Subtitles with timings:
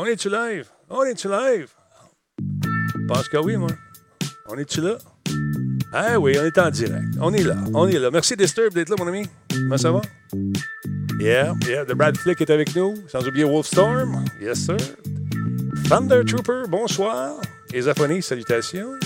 [0.00, 0.68] On est-tu live?
[0.88, 1.66] On est-tu live?
[2.38, 3.70] Je pense que oui, moi.
[4.46, 4.96] On est-tu là?
[5.92, 7.08] Ah oui, on est en direct.
[7.20, 7.56] On est là.
[7.74, 8.08] On est là.
[8.08, 9.26] Merci Disturb d'être là, mon ami.
[9.50, 10.00] Comment ça va?
[11.18, 11.84] Yeah, yeah.
[11.84, 12.94] The Brad Flick est avec nous.
[13.08, 14.24] Sans oublier Wolfstorm.
[14.40, 14.76] Yes, sir.
[15.88, 17.32] Thunder Trooper, bonsoir.
[17.74, 19.00] Esaphonie, salutations.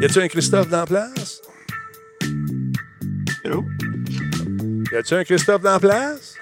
[0.00, 1.42] Y a-tu un Christophe dans la place?
[3.44, 3.66] Hello?
[4.92, 6.36] Y a-tu un Christophe dans la place?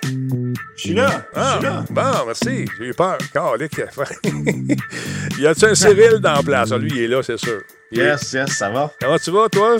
[0.79, 1.09] Je suis là.
[1.35, 1.85] Je Ah, suis là.
[1.91, 2.65] bon, merci.
[2.79, 3.19] J'ai eu peur.
[3.33, 3.81] Calique.
[5.39, 6.71] y a-tu un Cyril dans la place?
[6.73, 7.61] Ah, lui, il est là, c'est sûr.
[7.91, 8.93] Il est- Yes, yes, ça va.
[9.01, 9.77] Comment tu vas, toi?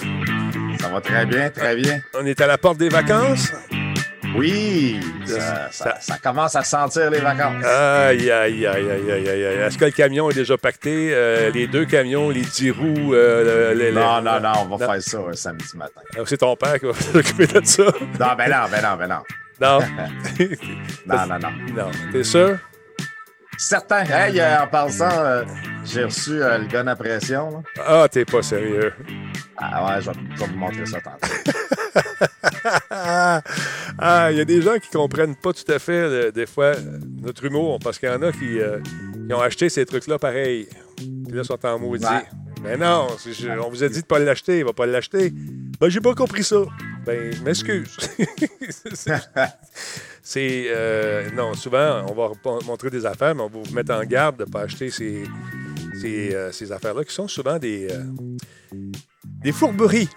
[0.81, 2.01] Ça va très bien, très bien.
[2.15, 3.53] On est à la porte des vacances?
[4.37, 7.65] Oui, ça, ça- ça commence à sentir les vacances.
[7.65, 9.59] Aïe, aïe, aïe, aïe, aïe, aïe, aïe.
[9.67, 11.11] Est-ce que le camion est déjà pacté?
[11.15, 14.87] Euh, les deux camions, les dix roues, euh, le- le- non, non, non, on va
[14.87, 14.93] Non.
[14.93, 16.01] faire ça un samedi matin.
[16.17, 17.85] Ah, C'est ton père qui va s'occuper de ça?
[17.85, 19.23] Non, ben non, ben non, ben non.
[19.61, 19.81] Non.
[21.07, 21.51] Non, non, non.
[21.75, 21.91] non.
[22.13, 22.59] T'es sûr?
[23.57, 24.05] Certain.
[24.05, 25.45] Hey, euh, en passant, euh,
[25.85, 27.51] j'ai reçu euh, le gun à pression.
[27.51, 27.83] là.
[27.85, 28.93] Ah, t'es pas sérieux.
[29.57, 31.27] Ah ouais, je vais, je vais vous montrer ça tantôt.
[33.99, 36.75] ah, il y a des gens qui comprennent pas tout à fait, euh, des fois,
[37.21, 38.59] notre humour, parce qu'il y en a qui,
[39.27, 40.69] qui ont acheté ces trucs-là pareil.
[40.97, 42.05] Puis là, ils sont en maudit.
[42.05, 42.25] Ouais.
[42.63, 43.07] Mais non,
[43.61, 45.31] on vous a dit de pas l'acheter, il va pas l'acheter.
[45.81, 46.63] Ben, j'ai pas compris ça.
[47.07, 47.97] Ben, m'excuse.
[50.23, 50.65] c'est.
[50.69, 52.31] euh, non, souvent, on va
[52.67, 55.25] montrer des affaires, mais on va vous mettre en garde de ne pas acheter ces,
[56.01, 58.03] ces, euh, ces affaires-là, qui sont souvent des, euh,
[59.23, 60.09] des fourberies.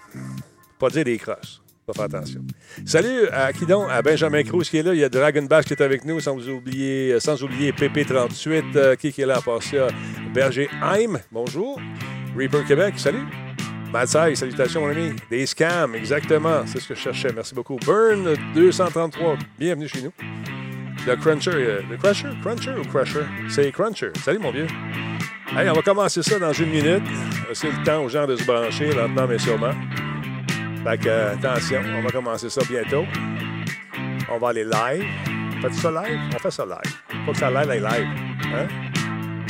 [0.78, 1.61] Pas dire des crosses.
[2.00, 2.40] Attention.
[2.84, 3.88] Salut à qui donc?
[3.90, 4.94] À Benjamin Cruz qui est là.
[4.94, 8.62] Il y a Dragon Bash qui est avec nous, sans oublier, euh, sans oublier PP38.
[8.76, 9.88] euh, qui, est là à part ça?
[10.34, 11.80] Berger Heim, bonjour.
[12.36, 13.24] Reaper Québec, salut.
[13.92, 15.12] Matsai, salutations mon ami.
[15.30, 16.62] Des scams, exactement.
[16.66, 17.32] C'est ce que je cherchais.
[17.34, 17.76] Merci beaucoup.
[17.84, 20.12] Burn 233, bienvenue chez nous.
[21.06, 22.28] Le Cruncher, euh, le Crusher?
[22.42, 23.24] Cruncher ou Crusher?
[23.48, 24.10] C'est Cruncher.
[24.24, 24.68] Salut mon vieux.
[25.54, 27.02] Hey, on va commencer ça dans une minute.
[27.52, 29.72] C'est le temps aux gens de se brancher, lentement mais sûrement.
[30.84, 33.04] Fait que, euh, attention, on va commencer ça bientôt.
[34.30, 35.04] On va aller live.
[35.60, 36.18] Fais-tu ça live?
[36.34, 37.24] On fait ça live.
[37.24, 38.08] Faut que ça aille live.
[38.52, 38.66] Hein?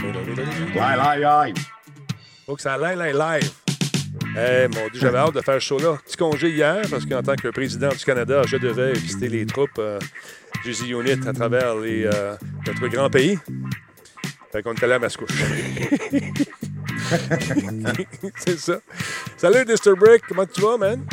[0.05, 1.47] Ouais, là, là.
[2.45, 3.51] Faut que ça aille live.
[4.37, 5.99] Eh, mon Dieu, j'avais hâte de faire ce show-là.
[6.05, 9.71] Petit congé hier, parce qu'en tant que président du Canada, je devais visiter les troupes
[9.79, 9.99] euh,
[10.65, 12.35] du Z-Unit à travers les, euh,
[12.67, 13.39] notre grand pays.
[14.51, 15.31] Fait qu'on est allé à Mascouche.
[18.37, 18.79] C'est ça.
[19.37, 19.95] Salut, Mr.
[19.99, 20.23] Brick.
[20.29, 21.05] Comment tu vas, man?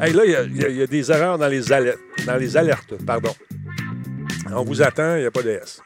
[0.00, 1.98] Hey, là, il y a- des erreurs dans les alertes.
[2.26, 3.34] Dans les alertes, pardon.
[4.52, 5.80] On vous attend, il n'y a pas de S.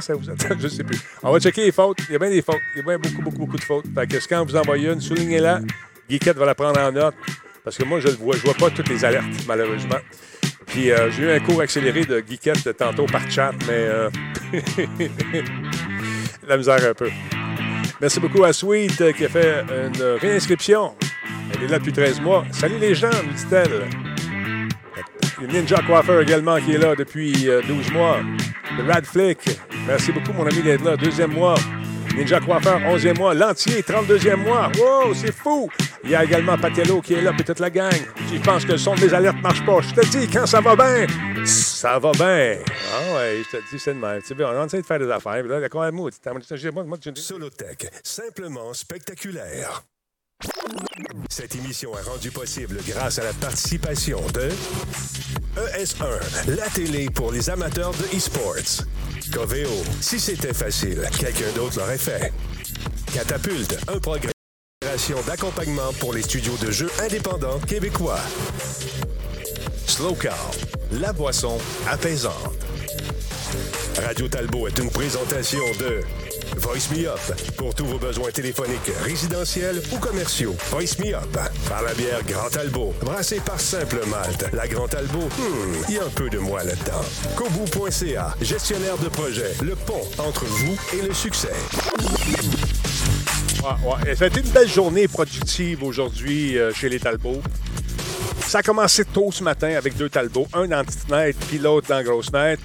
[0.00, 0.98] Ça vous attend, je sais plus.
[1.22, 1.98] On va checker les fautes.
[2.08, 2.60] Il y a bien des fautes.
[2.74, 3.86] Il y a bien beaucoup, beaucoup, beaucoup de fautes.
[3.94, 5.60] Fait que quand vous envoyez une, soulignez-la.
[6.08, 7.14] Guiquette va la prendre en note.
[7.64, 9.98] Parce que moi, je ne vois, pas toutes les alertes, malheureusement.
[10.66, 14.10] Puis euh, j'ai eu un cours accéléré de Guiquette tantôt par chat, mais euh,
[16.46, 17.08] la misère un peu.
[18.00, 20.94] Merci beaucoup à Sweet euh, qui a fait une réinscription.
[21.54, 22.44] Elle est là depuis 13 mois.
[22.52, 23.88] Salut les gens, nous dit-elle.
[25.48, 28.18] Ninja Coiffeur également qui est là depuis euh, 12 mois.
[28.76, 29.38] Le Rad Flick.
[29.86, 30.96] Merci beaucoup, mon ami, d'être là.
[30.96, 31.54] Deuxième mois.
[32.16, 33.34] Ninja Coiffeur, 11e mois.
[33.34, 34.70] L'entier, 32e mois.
[34.78, 35.68] Wow, c'est fou!
[36.02, 37.92] Il y a également Patello qui est là, puis toute la gang.
[38.32, 39.80] Je pense que le son des alertes marche pas.
[39.82, 41.06] Je te dis, quand ça va bien,
[41.44, 42.56] ça va bien.
[42.94, 44.22] Ah ouais, je te dis, c'est de même.
[44.22, 45.44] Tu sais, on essaie de faire des affaires.
[45.44, 46.10] Là, coin moi,
[47.14, 49.82] Solotech, simplement spectaculaire.
[51.28, 54.48] Cette émission est rendue possible grâce à la participation de
[55.56, 58.86] ES1, la télé pour les amateurs de e-sports.
[59.32, 59.68] Coveo,
[60.00, 62.32] si c'était facile, quelqu'un d'autre l'aurait fait.
[63.12, 64.32] Catapulte, un programme
[65.26, 68.20] d'accompagnement pour les studios de jeux indépendants québécois.
[69.86, 70.50] Slow Car,
[70.92, 72.32] la boisson apaisante.
[74.02, 76.00] Radio Talbot est une présentation de
[76.56, 77.18] Voice Me Up
[77.56, 80.54] pour tous vos besoins téléphoniques, résidentiels ou commerciaux.
[80.70, 84.46] Voice Me Up par la bière Grand Talbot, brassée par Simple Malte.
[84.52, 87.04] La Grand Talbot, hmm, il y a un peu de moi là-dedans.
[87.34, 91.52] Kobu.ca, gestionnaire de projet, le pont entre vous et le succès.
[93.62, 94.14] Ouais, ouais.
[94.14, 97.42] Ça a une belle journée productive aujourd'hui euh, chez les Talbots.
[98.46, 101.88] Ça a commencé tôt ce matin avec deux Talbots, un dans la petite puis l'autre
[101.88, 102.62] dans grosse fenêtre.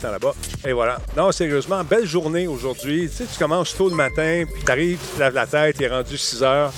[0.00, 0.34] Là-bas.
[0.66, 0.98] Et voilà.
[1.16, 3.08] Non, sérieusement, belle journée aujourd'hui.
[3.10, 5.76] Tu sais, tu commences tôt le matin, puis tu arrives, tu te laves la tête,
[5.78, 6.72] il est rendu 6 heures.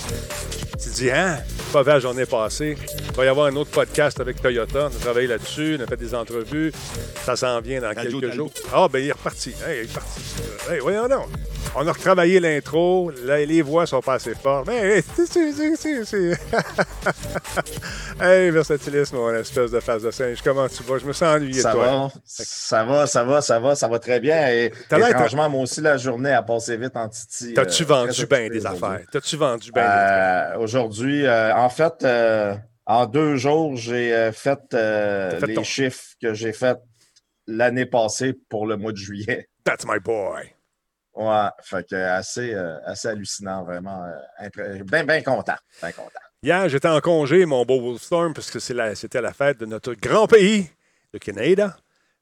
[0.77, 1.37] Tu te dis, hein,
[1.71, 2.77] pas la journée passée.
[3.09, 4.89] Il va y avoir un autre podcast avec Toyota.
[4.91, 6.73] On a travaillé là-dessus, on a fait des entrevues.
[7.25, 8.51] Ça s'en vient dans quelques jours.
[8.73, 9.53] Ah, ben il est reparti.
[9.65, 10.19] Hey, il est reparti.
[10.69, 11.27] Hey, voyons donc.
[11.75, 13.11] On a retravaillé l'intro.
[13.25, 14.67] Les voix sont pas assez fortes.
[14.67, 16.37] Mais c'est.
[18.21, 20.41] hey, versatilisme, mon espèce de face de singe.
[20.43, 20.97] Comment tu vas?
[20.97, 21.85] Je me sens ennuyé ça de toi.
[21.85, 24.47] Va, ça va, ça va, ça va, ça va très bien.
[24.49, 27.53] Et, franchement, moi aussi, la journée a passé vite en Titi.
[27.53, 29.01] T'as-tu euh, vendu bien des affaires?
[29.11, 32.05] T'as-tu vendu bien euh, Aujourd'hui, euh, en fait,
[32.85, 36.77] en deux jours, j'ai fait, les chiffres que j'ai fait
[37.47, 39.49] l'année passée pour le mois de juillet.
[39.63, 40.54] That's my boy.
[41.15, 44.03] Ouais, fait assez, euh, assez hallucinant, vraiment.
[44.41, 45.55] Euh, bien, bien content.
[45.81, 46.19] Bien content.
[46.43, 50.27] Hier, j'étais en congé, mon beau Wolfstorm, parce que c'était la, fête de notre grand
[50.27, 50.69] pays,
[51.13, 51.77] le Canada.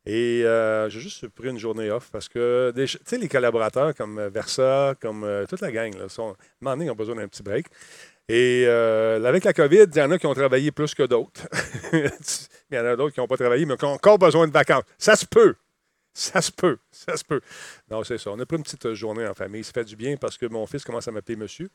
[0.06, 4.22] Et euh, j'ai juste pris une journée off parce que, tu sais, les collaborateurs comme
[4.28, 7.66] Versa, comme toute la gang, là, sont, à ont besoin d'un petit break.
[8.30, 11.48] Et avec la COVID, il y en a qui ont travaillé plus que d'autres.
[11.94, 14.54] il y en a d'autres qui n'ont pas travaillé, mais qui ont encore besoin de
[14.54, 14.84] vacances.
[14.98, 15.56] Ça se peut.
[16.14, 17.42] Ça se peut, ça se peut.
[17.90, 18.32] Non, c'est ça.
[18.32, 19.64] On a pris une petite journée en famille.
[19.64, 21.70] Ça fait du bien parce que mon fils commence à m'appeler monsieur.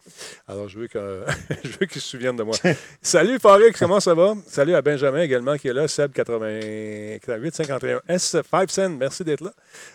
[0.47, 0.87] Alors, je veux
[1.87, 2.57] qu'il se souvienne de moi.
[3.03, 4.35] Salut, Farid, comment ça va?
[4.47, 5.89] Salut à Benjamin également qui est là.
[5.89, 8.91] Seb 88 51 S 5 cents.
[8.91, 9.53] Merci d'être là.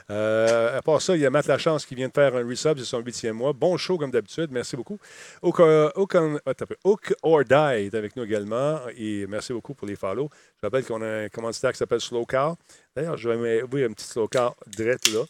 [0.09, 2.77] Euh, à part ça, il y a Matt Lachance qui vient de faire un resub.
[2.77, 3.53] C'est son huitième mois.
[3.53, 4.49] Bon show comme d'habitude.
[4.51, 4.99] Merci beaucoup.
[5.41, 5.59] Hook,
[7.21, 8.79] or Die est avec nous également.
[8.97, 10.29] Et merci beaucoup pour les follow.
[10.61, 12.55] Je rappelle qu'on a un commanditaire qui s'appelle Slow Car.
[12.95, 15.25] D'ailleurs, je vais ouvrir un petit slow car direct là.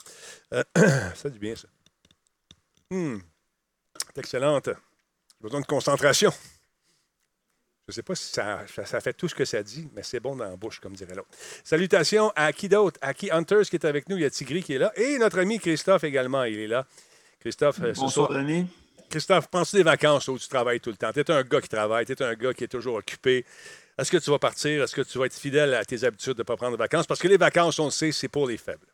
[0.54, 0.64] Euh,
[1.16, 1.68] ça dit bien, ça.
[2.92, 3.22] Hum.
[4.08, 4.68] C'est excellente.
[4.68, 6.32] J'ai besoin de concentration.
[7.88, 10.22] Je ne sais pas si ça, ça, fait tout ce que ça dit, mais c'est
[10.22, 11.28] bon dans la bouche, comme dirait l'autre.
[11.66, 12.98] Salutations à qui d'autre?
[13.02, 13.30] À qui?
[13.30, 14.16] Hunters qui est avec nous.
[14.16, 14.94] Il y a Tigri qui est là.
[14.96, 16.86] Et notre ami Christophe également, il est là.
[17.42, 18.68] Christophe, euh, Bonsoir, Denis.
[19.10, 21.12] Christophe, penses des vacances où tu travailles tout le temps?
[21.12, 23.46] Tu es un gars qui travaille, tu es un gars qui est toujours occupé.
[23.98, 24.82] Est-ce que tu vas partir?
[24.82, 27.06] Est-ce que tu vas être fidèle à tes habitudes de ne pas prendre de vacances?
[27.06, 28.88] Parce que les vacances, on le sait, c'est pour les faibles.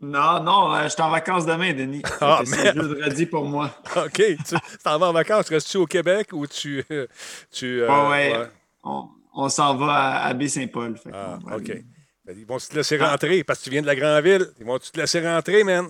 [0.00, 2.02] Non, non, euh, je suis en vacances demain, Denis.
[2.20, 3.70] Ah, c'est jeudi pour moi.
[3.96, 4.12] OK.
[4.12, 4.54] Tu
[4.84, 5.48] t'en vas en vacances.
[5.48, 6.84] Restes-tu au Québec ou tu.
[7.50, 8.32] tu euh, ouais.
[8.84, 10.98] On, s'en va à, Baie-Saint-Paul.
[11.12, 11.72] Ah, OK.
[12.28, 14.46] Ils vont te laisser rentrer parce que tu viens de la grande ville.
[14.60, 15.88] Ils vont te laisser rentrer, man.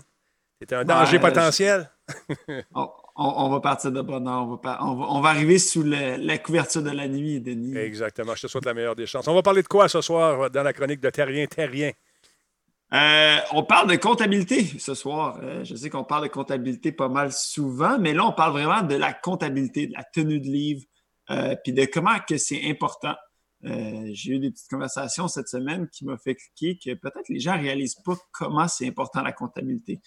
[0.61, 1.91] C'est un danger potentiel.
[2.75, 7.09] on, va partir de bon on va, on, va, arriver sous la couverture de la
[7.09, 7.77] nuit, Denis.
[7.77, 8.35] Exactement.
[8.35, 9.29] Je te souhaite la meilleure des chances.
[9.29, 11.91] On va parler de quoi ce soir dans la chronique de Terrien Terrien?
[12.95, 15.39] Euh, on parle de comptabilité ce soir.
[15.43, 18.83] Euh, je sais qu'on parle de comptabilité pas mal souvent, mais là, on parle vraiment
[18.83, 20.83] de la comptabilité, de la tenue de livre,
[21.31, 23.15] euh, puis de comment que c'est important.
[23.61, 27.57] J'ai eu des petites conversations cette semaine qui m'ont fait cliquer que peut-être les gens
[27.57, 30.01] ne réalisent pas comment c'est important la comptabilité.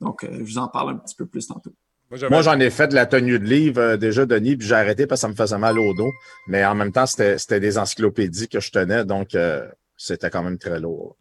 [0.00, 1.72] Donc, je vous en parle un petit peu plus tantôt.
[2.10, 5.06] Moi, j'en ai fait de la tenue de livre euh, déjà, Denis, puis j'ai arrêté
[5.06, 6.12] parce que ça me faisait mal au dos.
[6.46, 10.58] Mais en même temps, c'était des encyclopédies que je tenais, donc euh, c'était quand même
[10.58, 11.16] très lourd.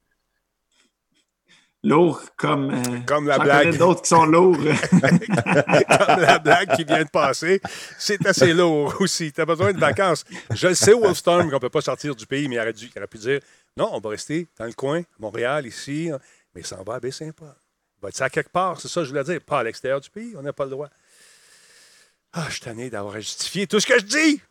[1.86, 3.78] Lourd comme, euh, comme la blague.
[3.78, 4.58] d'autres qui sont lourds.
[4.90, 7.62] comme la blague qui vient de passer.
[7.98, 9.32] C'est assez lourd aussi.
[9.32, 10.26] Tu as besoin de vacances.
[10.54, 12.90] Je le sais, Wolfstorm, qu'on ne peut pas sortir du pays, mais il aurait, dû,
[12.94, 13.40] il aurait pu dire
[13.78, 16.10] non, on va rester dans le coin, Montréal, ici,
[16.54, 17.56] mais ça va à sympa
[18.06, 19.42] va être ça quelque part, c'est ça que je voulais dire.
[19.42, 20.90] Pas à l'extérieur du pays, on n'a pas le droit.
[22.34, 24.42] Ah, je suis tanné d'avoir justifié tout ce que je dis.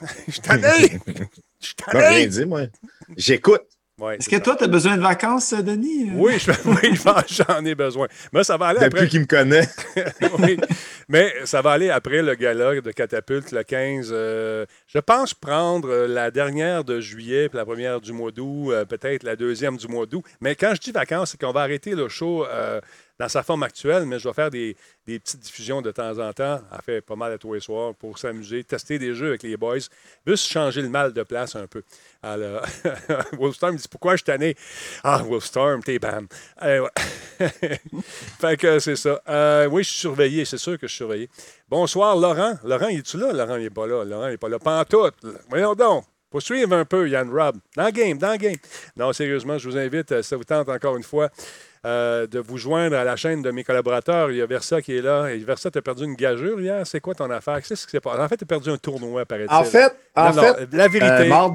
[0.26, 0.98] Je suis tanné.
[1.60, 2.06] Je suis tanné.
[2.06, 2.62] rien dit, moi.
[3.16, 3.62] J'écoute.
[4.02, 6.10] Est-ce que toi, tu as besoin de vacances, Denis?
[6.14, 6.34] Oui,
[7.28, 8.08] j'en ai besoin.
[8.32, 9.08] Mais ça va aller Depuis après.
[9.08, 9.68] qu'il me connaît.
[10.40, 10.58] oui.
[11.08, 14.10] Mais ça va aller après le gala de Catapulte, le 15.
[14.12, 18.72] Euh, je pense prendre euh, la dernière de juillet, puis la première du mois d'août,
[18.72, 20.24] euh, peut-être la deuxième du mois d'août.
[20.40, 22.44] Mais quand je dis vacances, c'est qu'on va arrêter le show
[23.18, 26.60] dans sa forme actuelle, mais je vais faire des, petites diffusions de temps en temps.
[26.72, 29.56] Elle fait pas mal à tous les soirs pour s'amuser, tester des jeux avec les
[29.56, 29.78] boys,
[30.26, 31.82] juste changer le mal de place un peu.
[32.22, 32.64] Alors,
[33.32, 34.56] Wolfstorm dit Pourquoi je tanné?
[35.02, 36.26] Ah, Wolfstorm, t'es bam.
[36.62, 36.88] Euh,
[38.40, 39.20] fait que c'est ça.
[39.28, 41.28] Euh, oui, je suis surveillé, c'est sûr que je suis surveillé.
[41.68, 42.58] Bonsoir, Laurent.
[42.64, 43.32] Laurent, es-tu là?
[43.32, 44.04] Laurent, il n'est pas là.
[44.04, 44.58] Laurent, il n'est pas là.
[44.58, 45.14] Pantoute.
[45.48, 46.04] Voyons donc.
[46.34, 47.58] Faut suivre un peu, Yann Rob.
[47.76, 48.56] Dans le game, dans le game.
[48.96, 51.30] Non, sérieusement, je vous invite, euh, ça vous tente encore une fois,
[51.84, 54.30] euh, de vous joindre à la chaîne de mes collaborateurs.
[54.30, 55.28] Il y a Versa qui est là.
[55.28, 56.86] Et Versa, tu as perdu une gageure hier?
[56.86, 57.60] C'est quoi ton affaire?
[57.62, 58.20] Qu'est-ce qui s'est passé?
[58.20, 59.52] En fait, tu as perdu un tournoi, paraît-il.
[59.52, 61.30] En fait, en fait la vérité.
[61.30, 61.48] Euh,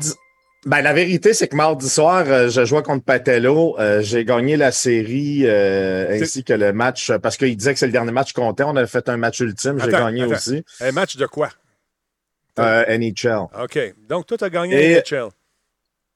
[0.66, 3.78] ben, la vérité, c'est que mardi soir, euh, je jouais contre Patello.
[4.02, 8.12] j'ai gagné la série ainsi que le match parce qu'il disait que c'est le dernier
[8.12, 8.64] match comptait.
[8.64, 9.80] On a fait un match ultime.
[9.84, 10.64] J'ai gagné aussi.
[10.82, 11.50] Un match de quoi?
[12.58, 13.48] NHL.
[13.64, 13.80] OK.
[14.08, 15.30] Donc, toi, tu as gagné NHL.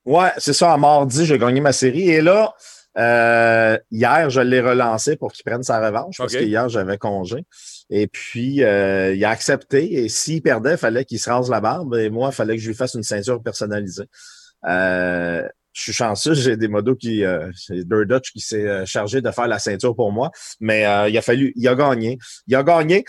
[0.05, 0.73] Ouais, c'est ça.
[0.73, 2.09] À mardi, j'ai gagné ma série.
[2.09, 2.53] Et là,
[2.97, 7.45] euh, hier, je l'ai relancé pour qu'il prenne sa revanche parce que hier, j'avais congé.
[7.89, 9.93] Et puis, euh, il a accepté.
[9.93, 11.95] Et s'il perdait, il fallait qu'il se rase la barbe.
[11.95, 14.05] Et moi, il fallait que je lui fasse une ceinture personnalisée.
[14.67, 19.21] Euh, je suis chanceux, j'ai des modos qui, euh, c'est Dutch qui s'est euh, chargé
[19.21, 22.55] de faire la ceinture pour moi, mais euh, il a fallu, il a gagné, il
[22.55, 23.03] a gagné.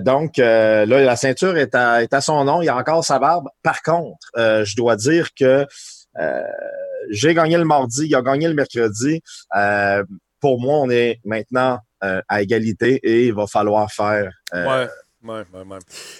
[0.00, 3.48] donc là, la ceinture est à, est à son nom, il a encore sa barbe.
[3.62, 5.66] Par contre, je dois dire que
[7.10, 9.22] j'ai gagné le mardi, il a gagné le mercredi.
[10.40, 14.30] pour moi, on est maintenant à égalité et il va falloir faire.
[14.52, 14.88] ouais,
[15.22, 15.78] ouais, ouais,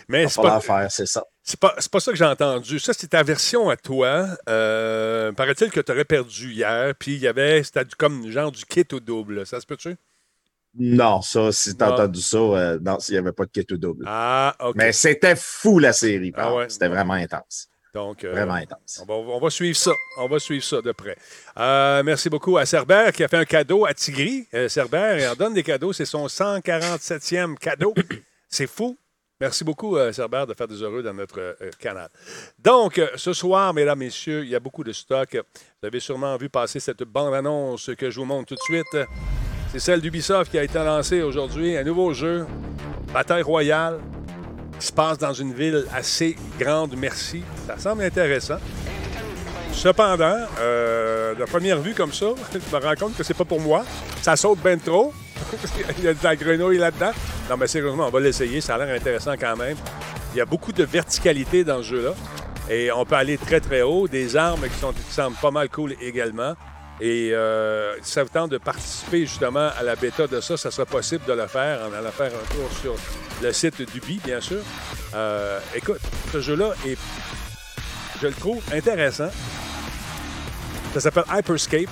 [0.08, 1.24] Mais il va falloir faire, c'est ça.
[1.44, 2.78] C'est pas, pas ça que j'ai entendu.
[2.78, 4.28] Ça, c'est ta version à toi.
[4.48, 8.64] Euh, paraît-il que tu aurais perdu hier, puis il y avait, c'était comme genre du
[8.64, 9.44] kit au double.
[9.44, 9.96] Ça se peut-tu?
[10.78, 13.76] Non, ça, si t'as entendu ça, euh, non, il n'y avait pas de kit au
[13.76, 14.04] double.
[14.06, 14.76] Ah, OK.
[14.76, 16.32] Mais c'était fou, la série.
[16.36, 17.68] Ah, ouais, c'était vraiment intense.
[17.94, 19.04] Donc, euh, vraiment intense.
[19.06, 19.92] On va, suivre ça.
[20.18, 21.16] On va suivre ça de près.
[22.02, 24.46] merci beaucoup à Cerber qui a fait un cadeau à Tigri.
[24.68, 25.92] Cerber, il en donne des cadeaux.
[25.92, 27.94] C'est son 147e cadeau.
[28.48, 28.98] C'est fou.
[29.42, 32.08] Merci beaucoup, euh, Cerbère, de faire des heureux dans notre euh, canal.
[32.60, 35.30] Donc, euh, ce soir, mesdames, messieurs, il y a beaucoup de stock.
[35.34, 39.08] Vous avez sûrement vu passer cette bande-annonce que je vous montre tout de suite.
[39.72, 41.76] C'est celle d'Ubisoft qui a été lancée aujourd'hui.
[41.76, 42.46] Un nouveau jeu,
[43.12, 43.98] Bataille Royale,
[44.82, 47.42] se passe dans une ville assez grande, merci.
[47.66, 48.58] Ça semble intéressant.
[49.72, 53.84] Cependant, de première vue comme ça, je me rends compte que c'est pas pour moi.
[54.20, 55.12] Ça saute bien trop.
[55.98, 57.12] il y a de la grenouille là-dedans.
[57.50, 58.60] Non, mais sérieusement, on va l'essayer.
[58.60, 59.76] Ça a l'air intéressant quand même.
[60.34, 62.14] Il y a beaucoup de verticalité dans ce jeu-là.
[62.70, 64.08] Et on peut aller très, très haut.
[64.08, 66.54] Des armes qui, semblent pas mal cool également.
[67.00, 70.70] Et euh, si ça vous tente de participer justement à la bêta de ça, ça
[70.70, 72.94] sera possible de le faire en allant faire un tour sur
[73.42, 74.60] le site d'Ubi, bien sûr.
[75.14, 76.00] Euh, écoute,
[76.32, 76.96] ce jeu-là est,
[78.20, 79.30] je le trouve intéressant.
[80.94, 81.88] Ça s'appelle Hyperscape.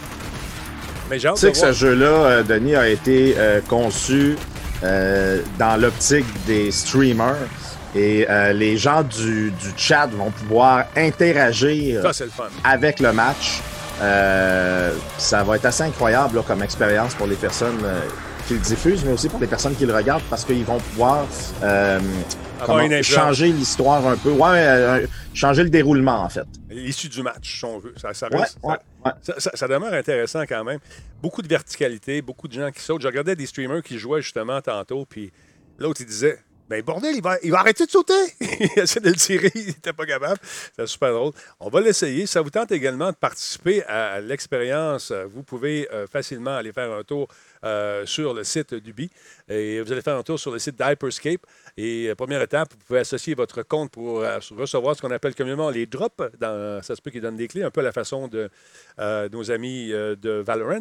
[1.10, 4.36] Tu sais que ce jeu-là, euh, Denis, a été euh, conçu
[4.82, 7.36] dans l'optique des streamers.
[7.96, 12.02] Et les gens du, chat vont pouvoir interagir
[12.62, 13.60] avec le match.
[14.00, 17.78] Ça va être assez incroyable comme expérience pour les personnes
[18.46, 21.26] qui le diffusent, mais aussi pour les personnes qui le regardent parce qu'ils vont pouvoir
[23.02, 24.30] changer l'histoire un peu.
[24.30, 26.46] Ouais, changer le déroulement, en fait.
[26.68, 27.94] L'issue du match, si on veut.
[27.96, 28.28] Ça, ça,
[29.54, 30.78] ça, demeure intéressant quand même.
[31.22, 33.02] Beaucoup de verticalité, beaucoup de gens qui sautent.
[33.02, 35.32] Je regardais des streamers qui jouaient justement tantôt, puis
[35.78, 36.38] l'autre, il disait
[36.70, 38.14] ben bordel, il va, il va arrêter de sauter.
[38.40, 40.38] il essaie de le tirer, il n'était pas capable.
[40.76, 41.32] C'est super drôle.
[41.58, 42.26] On va l'essayer.
[42.26, 45.10] Ça vous tente également de participer à l'expérience.
[45.10, 47.26] Vous pouvez euh, facilement aller faire un tour
[47.62, 49.10] euh, sur le site d'Ubi.
[49.48, 51.42] Et vous allez faire un tour sur le site d'Hyperscape.
[51.76, 55.34] Et euh, première étape, vous pouvez associer votre compte pour euh, recevoir ce qu'on appelle
[55.34, 56.22] communément les drops.
[56.40, 58.48] Ça se peut qu'ils donnent des clés, un peu à la façon de
[58.98, 60.80] nos amis de Valorant.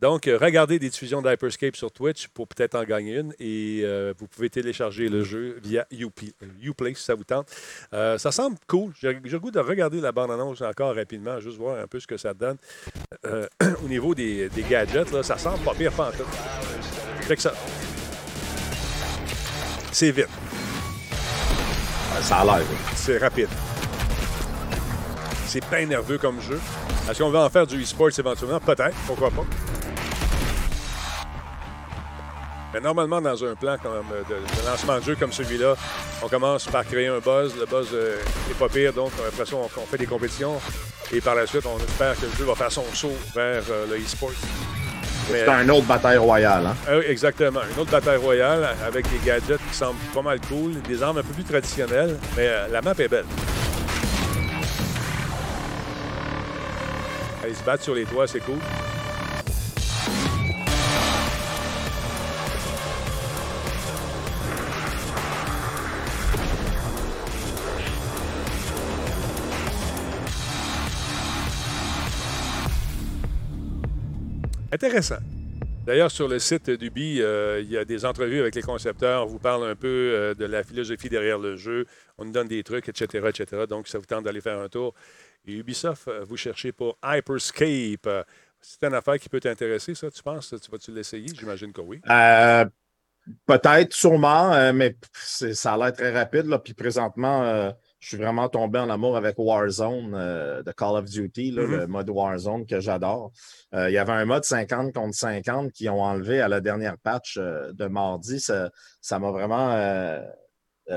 [0.00, 3.34] Donc, regardez des diffusions d'Hyperscape sur Twitch pour peut-être en gagner une.
[3.38, 3.84] Et
[4.18, 5.86] vous pouvez télécharger le jeu via
[6.62, 7.50] Uplay si ça vous tente.
[7.92, 8.92] ça semble cool.
[9.00, 12.16] J'ai le goût de regarder la bande-annonce encore rapidement, juste voir un peu ce que
[12.16, 12.56] ça donne.
[13.84, 16.12] au niveau des, gadgets, là, ça semble pas pire, pas
[17.22, 17.52] fait que ça.
[19.92, 20.28] C'est vite.
[22.22, 22.66] Ça a l'air.
[22.94, 23.48] C'est rapide.
[25.46, 26.60] C'est pas nerveux comme jeu.
[27.08, 28.60] Est-ce qu'on va en faire du e-sport éventuellement?
[28.60, 29.44] Peut-être, pourquoi pas.
[32.74, 35.76] Mais normalement, dans un plan comme de, lancement de jeu comme celui-là,
[36.22, 37.56] on commence par créer un buzz.
[37.58, 40.60] Le buzz n'est euh, pas pire, donc après ça, on, fait des compétitions.
[41.12, 43.86] Et par la suite, on espère que le jeu va faire son saut vers euh,
[43.88, 44.32] le e-sport.
[45.28, 46.66] C'est un autre bataille royale.
[46.66, 46.76] Hein?
[46.88, 47.60] Euh, exactement.
[47.74, 51.22] Une autre bataille royale avec des gadgets qui semblent pas mal cool, des armes un
[51.22, 53.24] peu plus traditionnelles, mais euh, la map est belle.
[57.48, 58.58] Ils se battent sur les toits, c'est cool.
[74.76, 75.16] Intéressant.
[75.86, 79.22] D'ailleurs, sur le site d'Ubi, euh, il y a des entrevues avec les concepteurs.
[79.22, 81.86] On vous parle un peu euh, de la philosophie derrière le jeu.
[82.18, 83.64] On nous donne des trucs, etc., etc.
[83.66, 84.92] Donc, ça vous tente d'aller faire un tour.
[85.46, 88.26] Et Ubisoft, euh, vous cherchez pour Hyperscape.
[88.60, 90.54] C'est une affaire qui peut t'intéresser, ça, tu penses?
[90.62, 91.28] Tu vas-tu l'essayer?
[91.28, 92.02] J'imagine que oui.
[93.46, 96.44] Peut-être, sûrement, mais ça a l'air très rapide.
[96.48, 96.58] Là.
[96.58, 97.72] Puis présentement,
[98.06, 101.66] je suis vraiment tombé en amour avec Warzone euh, de Call of Duty, mm-hmm.
[101.66, 103.32] le mode Warzone que j'adore.
[103.74, 106.98] Euh, il y avait un mode 50 contre 50 qui ont enlevé à la dernière
[106.98, 108.38] patch euh, de mardi.
[108.38, 108.70] Ça,
[109.18, 110.22] m'a vraiment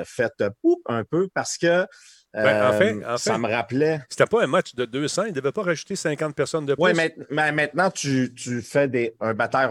[0.04, 1.88] fait poup un peu parce que
[2.32, 4.02] ben, ça me rappelait.
[4.08, 6.84] C'était pas un match de 200, il ne devait pas rajouter 50 personnes de plus.
[6.84, 6.92] Oui,
[7.32, 9.66] mais, maintenant, tu, fais des, un bataille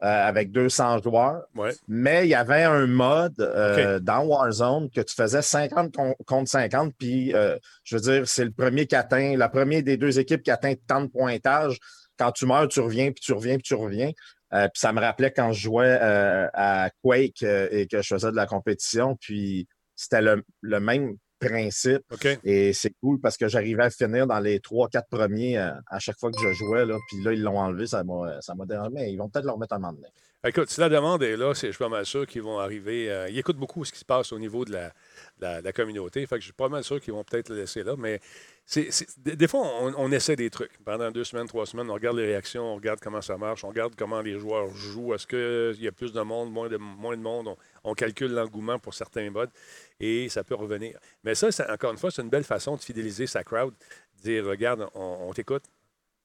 [0.00, 1.44] royal avec 200 joueurs.
[1.88, 3.36] Mais il y avait un mode
[4.02, 6.94] dans Warzone que tu faisais 50 contre 50.
[6.98, 7.32] Puis,
[7.84, 10.74] je veux dire, c'est le premier qui atteint, la première des deux équipes qui atteint
[10.86, 11.78] tant de pointage.
[12.18, 14.12] Quand tu meurs, tu reviens, puis tu reviens, puis tu reviens.
[14.50, 18.46] puis ça me rappelait quand je jouais à Quake et que je faisais de la
[18.46, 19.16] compétition.
[19.20, 22.02] Puis c'était le, même principe.
[22.44, 25.98] Et c'est cool parce que j'arrivais à finir dans les trois, quatre premiers euh, à,
[25.98, 26.84] chaque fois que je jouais.
[26.84, 26.96] Là.
[27.08, 29.78] Puis là, ils l'ont enlevé, ça m'a dérangé, mais ils vont peut-être le remettre un
[29.78, 30.08] moment donné.
[30.42, 33.10] Écoute, si la demande est là, je suis pas mal sûr qu'ils vont arriver.
[33.10, 34.74] Euh, ils écoutent beaucoup ce qui se passe au niveau de
[35.38, 36.24] la, communauté.
[36.26, 37.94] Fait que je suis pas mal sûr qu'ils vont peut-être le laisser là.
[37.98, 38.20] Mais
[39.18, 39.60] des fois,
[39.98, 40.78] on, essaie des trucs.
[40.82, 43.68] Pendant deux semaines, trois semaines, on regarde les réactions, on regarde comment ça marche, on
[43.68, 45.12] regarde comment les joueurs jouent.
[45.12, 47.48] Est-ce qu'il y a plus de monde, moins de, moins de monde?
[47.48, 47.56] On,
[47.94, 49.50] calcule l'engouement pour certains modes
[49.98, 50.98] et ça peut revenir.
[51.24, 53.74] Mais ça, encore une fois, c'est une belle façon de fidéliser sa crowd.
[54.22, 55.64] Dire, regarde, on, t'écoute,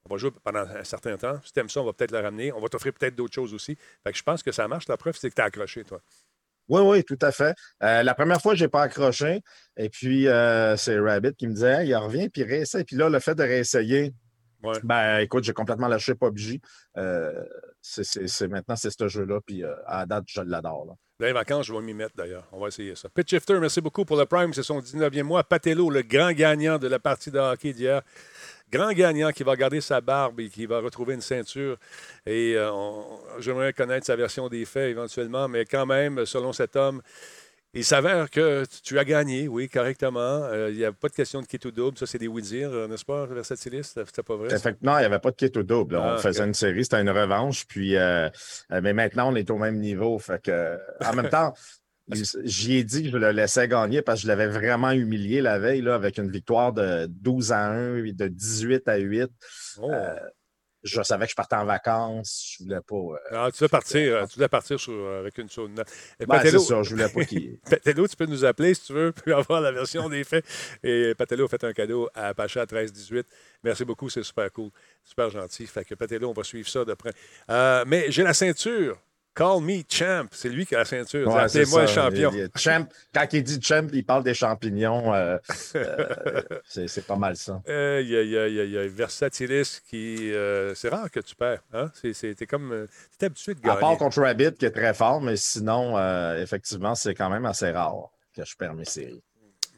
[0.05, 1.39] on va jouer pendant un certain temps.
[1.43, 2.51] Si tu aimes ça, on va peut-être le ramener.
[2.51, 3.77] On va t'offrir peut-être d'autres choses aussi.
[4.03, 4.87] Fait que je pense que ça marche.
[4.87, 6.01] La preuve, c'est que tu as accroché, toi.
[6.67, 7.55] Oui, oui, tout à fait.
[7.83, 9.41] Euh, la première fois, je n'ai pas accroché.
[9.77, 12.83] Et puis, euh, c'est Rabbit qui me disait, il revient, puis réessaye.
[12.83, 14.13] Puis là, le fait de réessayer,
[14.83, 16.59] ben écoute, j'ai complètement lâché PUBG.
[16.97, 17.45] Euh,
[17.81, 19.39] c'est, maintenant, c'est ce jeu-là.
[19.45, 20.97] Puis à la date, je l'adore.
[21.19, 22.43] Dans les vacances, je vais m'y mettre d'ailleurs.
[22.51, 23.07] On va essayer ça.
[23.07, 24.53] Pitch Shifter, merci beaucoup pour le Prime.
[24.53, 25.43] C'est son 19e mois.
[25.43, 28.01] Patello, le grand gagnant de la partie de hockey d'hier
[28.71, 31.77] grand gagnant qui va garder sa barbe et qui va retrouver une ceinture.
[32.25, 32.71] Et euh,
[33.39, 37.01] j'aimerais connaître sa version des faits éventuellement, mais quand même, selon cet homme,
[37.75, 40.19] il s'avère que tu as gagné, oui, correctement.
[40.19, 41.97] Euh, il n'y a pas de question de kit ou double.
[41.97, 44.03] Ça, c'est des oui-dire, euh, n'est-ce pas, Versatiliste?
[44.05, 44.53] C'était pas vrai?
[44.53, 45.97] Effectivement, il n'y avait pas de kit ou double.
[45.97, 47.65] on ah, faisait une série, c'était une revanche.
[47.67, 47.95] Puis,
[48.71, 50.17] mais maintenant, on est au même niveau.
[50.17, 51.53] Fait que, en même temps,
[52.43, 55.57] J'y ai dit que je le laissais gagner parce que je l'avais vraiment humilié la
[55.57, 59.29] veille là, avec une victoire de 12 à 1 et de 18 à 8.
[59.79, 60.15] Euh,
[60.85, 62.55] je savais que je partais en vacances.
[62.57, 62.95] Je voulais pas.
[62.95, 64.77] Euh, ah, tu voulais partir, tu voulais partir
[65.19, 65.71] avec une chose.
[65.73, 67.57] Ben, c'est ça, je voulais pas qu'il.
[67.69, 70.45] Patello, tu peux nous appeler si tu veux, puis avoir la version des faits.
[70.83, 73.23] Et Patello a fait un cadeau à Pacha 13-18.
[73.63, 74.69] Merci beaucoup, c'est super cool.
[75.03, 75.65] Super gentil.
[75.65, 77.13] Fait que Patello, on va suivre ça de près.
[77.49, 78.97] Euh, mais j'ai la ceinture.
[79.35, 80.27] Call me champ.
[80.31, 81.29] C'est lui qui a la ceinture.
[81.49, 82.31] C'est moi le champion.
[82.55, 85.13] champ, quand il dit champ, il parle des champignons.
[85.13, 85.37] Euh,
[85.75, 87.61] euh, c'est pas mal ça.
[87.67, 90.31] Il y, a, Versatilis qui.
[90.33, 91.61] Euh, c'est rare que tu perds.
[91.73, 91.91] Hein?
[92.13, 92.87] C'est comme.
[93.19, 93.75] Tu es habitué de gagner.
[93.75, 95.99] À part contre Rabbit qui est très fort, mais sinon,
[96.37, 99.21] effectivement, c'est quand même assez rare que je perds mes séries.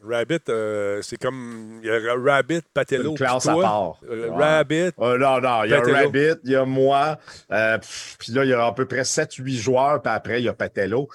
[0.04, 1.80] Rabbit, euh, c'est comme.
[1.84, 3.12] Il y a Rabbit, Patello.
[3.12, 4.00] Une classe à part.
[4.10, 4.92] Euh, Rabbit.
[4.98, 7.18] Oh, non, non, il y a Rabbit, il y a moi.
[7.52, 7.78] Euh,
[8.20, 10.02] puis là, il y a à peu près 7-8 joueurs.
[10.02, 11.10] Puis après, il y a Patello.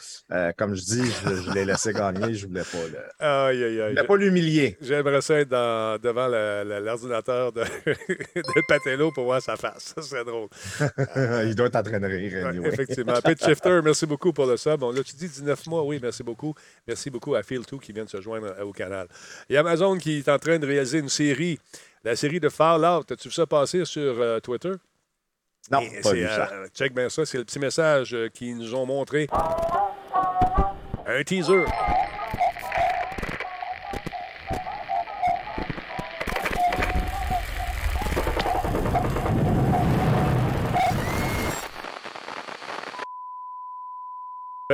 [0.57, 2.35] comme je dis, je, l'ai laissé gagner.
[2.35, 3.27] Je voulais pas le.
[3.27, 3.77] Aïe, aïe, aïe.
[3.77, 4.77] Je voulais pas l'humilier.
[4.81, 5.51] J'aimerais ça être
[6.03, 9.95] devant l'ordinateur de, de, Patello pour voir sa face.
[9.95, 10.49] Ça serait drôle.
[11.47, 12.51] il doit être en train de rire.
[12.67, 13.15] effectivement.
[13.25, 14.81] Pitch Shifter, merci beaucoup pour le sub.
[14.81, 15.85] Bon, là, tu dis 19 mois?
[15.85, 16.55] Oui, merci beaucoup.
[16.87, 19.09] Merci beaucoup à Phil 2 qui vient de se joindre au canal.
[19.49, 21.59] Il y a Amazon qui est en train de réaliser une série,
[22.05, 23.05] la série de Fallout.
[23.11, 24.73] As-tu vu ça passer sur euh, Twitter?
[25.71, 26.51] Non, pas vu ça.
[26.53, 29.29] Euh, check bien ça, c'est le petit message euh, qu'ils nous ont montré.
[31.07, 31.65] Un teaser.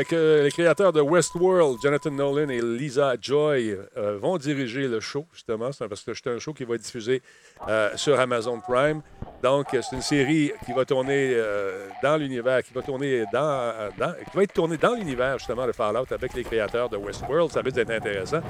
[0.00, 5.70] Les créateurs de Westworld, Jonathan Nolan et Lisa Joy, euh, vont diriger le show, justement.
[5.88, 7.22] parce que c'est un show qui va être diffusé
[7.68, 9.02] euh, sur Amazon Prime.
[9.42, 13.90] Donc, c'est une série qui va tourner euh, dans l'univers, qui va tourner dans,
[14.30, 17.50] qui va être tournée dans l'univers, justement, de Fallout avec les créateurs de Westworld.
[17.50, 18.40] Ça va être intéressant.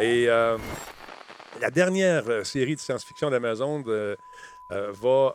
[0.00, 3.82] Et la dernière série de science-fiction d'Amazon
[4.70, 5.34] va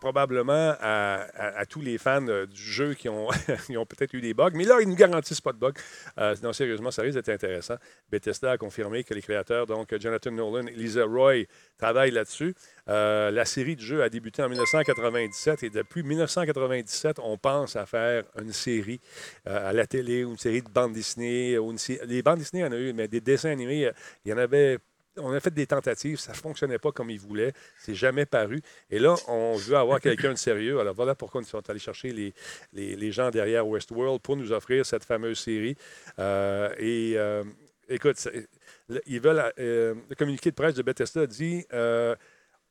[0.00, 3.28] probablement à, tous les fans euh, du jeu qui ont,
[3.76, 4.50] ont peut-être eu des bugs.
[4.54, 5.72] Mais là, ils ne garantissent pas de bugs.
[6.18, 7.76] Euh, non, sérieusement, ça risque d'être intéressant.
[8.10, 11.44] Bethesda a confirmé que les créateurs, donc Jonathan Nolan et Lisa Roy,
[11.78, 12.54] travaillent là-dessus.
[12.88, 17.86] Euh, la série de jeux a débuté en 1997 et depuis 1997, on pense à
[17.86, 19.00] faire une série
[19.46, 21.58] à la télé, une série de bandes dessinées.
[21.58, 21.78] Ou une...
[22.06, 23.90] Les bandes dessinées, il y en a eu, mais des dessins animés,
[24.24, 24.78] il y en avait
[25.16, 28.60] on a fait des tentatives, ça ne fonctionnait pas comme ils voulaient, c'est jamais paru.
[28.90, 30.80] Et là, on veut avoir quelqu'un de sérieux.
[30.80, 32.32] Alors voilà pourquoi nous sommes allés chercher
[32.72, 35.76] les, gens derrière Westworld pour nous offrir cette fameuse série.
[36.18, 37.44] Euh, et euh,
[37.88, 38.28] écoute.
[38.30, 41.64] Euh, le communiqué de presse de Bethesda dit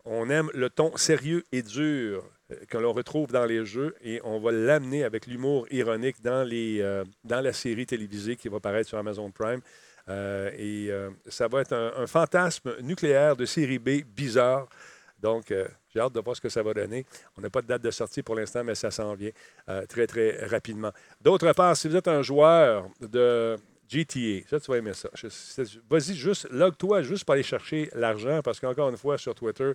[0.04, 2.23] on aime le ton sérieux et dur
[2.67, 6.47] que l'on retrouve dans les jeux et on va l'amener avec l'humour ironique dans,
[7.23, 9.62] dans la série télévisée qui va paraître sur Amazon Prime.
[10.10, 14.68] Euh, et euh, ça va être un, fantasme nucléaire de série B bizarre.
[15.20, 17.06] Donc, euh, J'ai hâte de voir ce que ça va donner.
[17.38, 19.32] On n'a pas de date de sortie pour l'instant, mais ça s'en vient
[19.88, 20.92] très, très rapidement.
[21.22, 23.56] D'autre part, si vous êtes un joueur de
[23.88, 25.10] GTA, ça, tu vas aimer ça.
[25.90, 29.74] Vas-y, juste, log-toi juste pour aller chercher l'argent, parce qu'encore une fois, sur Twitter,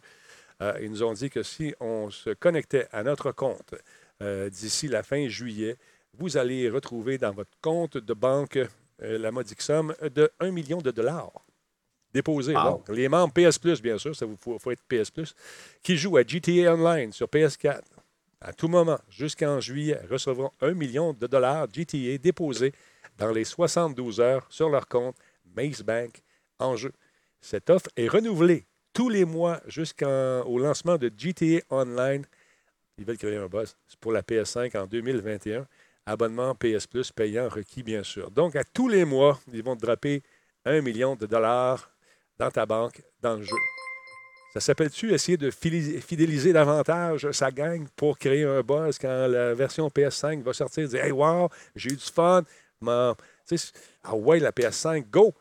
[0.81, 3.75] ils nous ont dit que si on se connectait à notre compte
[4.21, 5.77] d'ici la fin juillet,
[6.15, 8.59] vous allez retrouver dans votre compte de banque
[8.99, 11.33] la modique somme de 1 million de dollars
[12.17, 12.55] déposé.
[12.89, 15.35] les membres PS Plus, bien sûr, ça vous faut, être PS Plus,
[15.83, 17.83] qui jouent à GTA Online sur PS4
[18.41, 22.73] à tout moment jusqu'en juillet recevront un million de dollars GTA déposés
[23.19, 25.17] dans les 72 heures sur leur compte
[25.57, 26.23] Maze Bank
[26.59, 26.93] en jeu.
[27.41, 32.25] Cette offre est renouvelée tous les mois jusqu'au lancement de GTA Online.
[32.99, 33.77] Ils veulent créer un boss.
[33.87, 35.67] C'est pour la PS5 en 2021.
[36.07, 38.31] Abonnement PS Plus payant requis, bien sûr.
[38.31, 40.23] Donc, à tous les mois, ils vont draper
[40.64, 41.90] un million de dollars
[42.38, 43.57] dans ta banque, dans le jeu.
[44.55, 49.88] Ça s'appelle-tu essayer de fidéliser davantage sa gang pour créer un buzz quand la version
[49.88, 50.88] PS5 va sortir?
[50.88, 52.42] Dire, hey, wow, j'ai eu du fun?
[52.87, 53.14] ah
[54.14, 55.35] ouais, la PS5, go!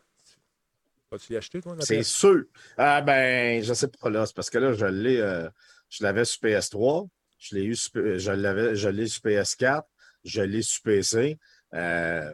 [1.11, 1.75] Vas-tu y acheter, toi?
[1.79, 2.43] C'est sûr.
[2.77, 4.25] Ah ben, je sais pas là.
[4.25, 5.19] C'est parce que là, je l'ai.
[5.19, 5.47] Euh,
[5.89, 7.07] je l'avais sur PS3.
[7.37, 9.83] Je l'ai eu je l'avais, je l'ai sur PS4.
[10.25, 11.37] Je l'ai sur PC.
[11.73, 12.29] Euh,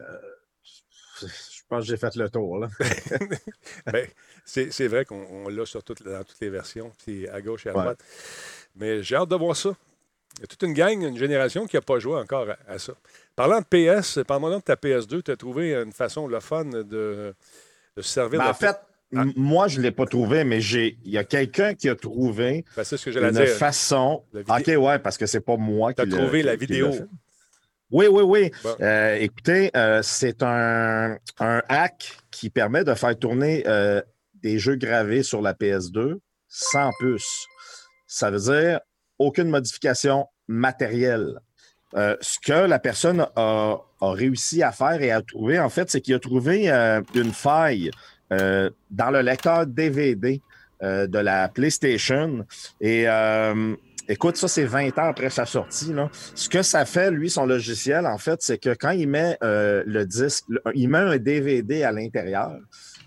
[1.20, 2.58] je pense que j'ai fait le tour.
[2.58, 2.68] Là.
[3.92, 4.06] Ben,
[4.44, 8.02] c'est vrai qu'on l'a sur dans toutes les versions, puis à gauche et à droite.
[8.74, 9.70] Mais j'ai hâte de voir ça.
[10.38, 12.94] Il y a toute une gang, une génération qui n'a pas joué encore à, ça.
[13.36, 16.82] Parlant de PS, parle-moi de ta PS2, tu as trouvé une façon, le fun, de,
[16.82, 17.34] de
[17.96, 18.50] se servir ben, de.
[18.50, 18.76] En fait,
[19.14, 19.24] ah.
[19.36, 22.84] moi, je ne l'ai pas trouvé, mais il y a quelqu'un qui a trouvé ben,
[22.84, 24.24] ce que une façon.
[24.34, 26.90] OK, ouais, parce que c'est pas moi qui l'ai trouvé la vidéo.
[27.92, 28.50] Oui, oui, oui.
[28.80, 34.00] Euh, écoutez, euh, c'est un, hack qui permet de faire tourner euh,
[34.42, 36.16] des jeux gravés sur la PS2
[36.48, 37.46] sans puce.
[38.06, 38.80] Ça veut dire
[39.18, 41.38] aucune modification matérielle.
[41.94, 46.14] ce que la personne a, réussi à faire et à trouver, en fait, c'est qu'il
[46.14, 46.68] a trouvé
[47.14, 47.90] une faille
[48.30, 50.40] dans le lecteur DVD
[50.80, 52.44] de la PlayStation.
[52.80, 53.06] Et
[54.08, 55.92] Écoute, ça, c'est 20 ans après sa sortie.
[55.92, 56.10] Là.
[56.12, 59.82] Ce que ça fait, lui, son logiciel, en fait, c'est que quand il met euh,
[59.86, 62.58] le disque, il met un DVD à l'intérieur.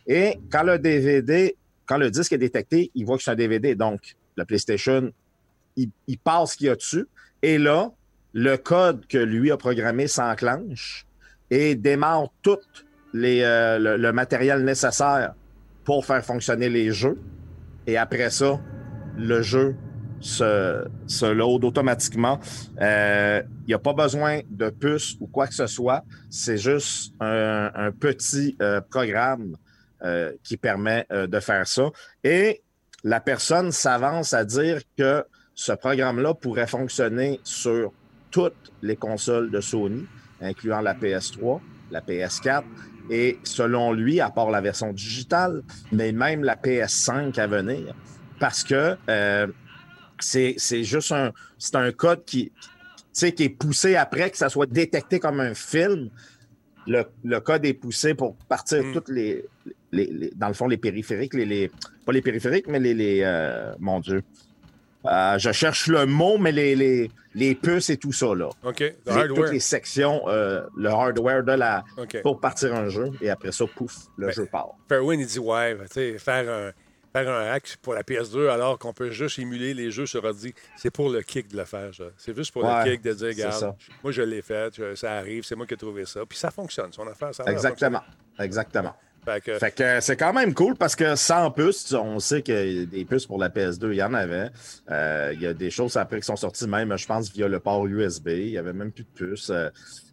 [0.08, 1.56] Et quand le DVD,
[1.86, 3.76] quand le disque est détecté, il voit que c'est un DVD.
[3.76, 5.12] Donc, la PlayStation,
[5.76, 5.90] il,
[6.24, 7.08] passe ce qu'il y a dessus.
[7.42, 7.92] Et là,
[8.34, 11.06] le code que lui a programmé s'enclenche
[11.50, 12.58] et démarre tout
[13.14, 15.34] les, euh, le, matériel nécessaire
[15.84, 17.20] pour faire fonctionner les jeux.
[17.88, 18.60] Et après ça,
[19.18, 19.76] le jeu
[20.26, 22.40] se, load automatiquement.
[22.78, 26.04] Il euh, n'y a pas besoin de puce ou quoi que ce soit.
[26.30, 29.56] C'est juste un, petit euh, programme
[30.04, 31.90] euh, qui permet de faire ça.
[32.24, 32.64] Et
[33.04, 37.94] la personne s'avance à dire que ce programme-là pourrait fonctionner sur
[38.32, 40.06] toutes les consoles de Sony,
[40.42, 41.62] incluant la PS3,
[41.92, 42.64] la PS4
[43.12, 45.62] et selon lui, à part la version digitale,
[45.92, 47.94] mais même la PS5 à venir,
[48.40, 48.98] parce que
[50.20, 51.32] c'est juste un,
[51.74, 52.52] un code qui,
[53.14, 56.10] qui est poussé après, que ça soit détecté comme un film.
[56.88, 58.94] Le, code est poussé pour partir mm.
[58.94, 59.46] toutes les,
[59.92, 61.72] les, dans le fond, les périphériques, les,
[62.06, 64.22] pas les périphériques, mais les, les euh, mon Dieu.
[65.06, 68.50] Euh, je cherche le mot, mais les, les, puces et tout ça, là.
[68.64, 68.96] OK.
[69.06, 71.84] toutes les sections, euh, le hardware de la,
[72.24, 74.72] pour partir un jeu, et après ça, pouf, le ben, jeu part.
[74.90, 76.72] Fairwin, il dit, ouais, tu sais, faire un
[77.16, 80.54] faire un hack pour la PS2 alors qu'on peut juste émuler les jeux sur ordi.
[80.76, 83.76] C'est pour le kick de le faire, C'est juste pour le kick de dire, regarde,
[84.04, 86.22] moi je l'ai fait, ça arrive, c'est moi qui ai trouvé ça.
[86.28, 88.02] Puis ça fonctionne, son affaire, ça Exactement.
[88.40, 88.94] Exactement.
[89.26, 93.26] Fait que, c'est quand même cool parce que sans puces, on sait que des puces
[93.26, 94.52] pour la PS2, il y en avait.
[94.92, 97.60] Euh, il y a des choses après qui sont sorties même, je pense, via le
[97.60, 98.28] port USB.
[98.28, 99.50] Il n'y avait même plus de puces.
[99.50, 99.70] Euh,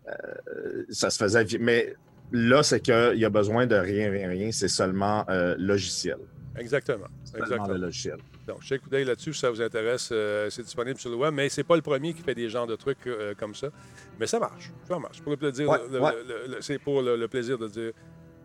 [0.09, 1.45] euh, ça se faisait.
[1.61, 1.95] Mais
[2.33, 4.51] là, c'est qu'il y a besoin de rien, rien, rien.
[4.51, 5.27] C'est seulement
[5.59, 6.17] logiciel.
[6.57, 7.07] Exactement.
[7.37, 7.69] Exactement.
[7.69, 8.19] le logiciel.
[8.47, 10.11] Donc, j'ai coup d'œil là-dessus si ça vous intéresse.
[10.13, 12.67] Euh, c'est disponible sur le web, mais c'est pas le premier qui fait des genres
[12.67, 13.69] de trucs euh, comme ça.
[14.19, 14.71] Mais ça marche.
[14.87, 15.21] Ça marche.
[15.23, 15.69] Pour le plaisir,
[16.61, 17.93] c'est pour le, plaisir de dire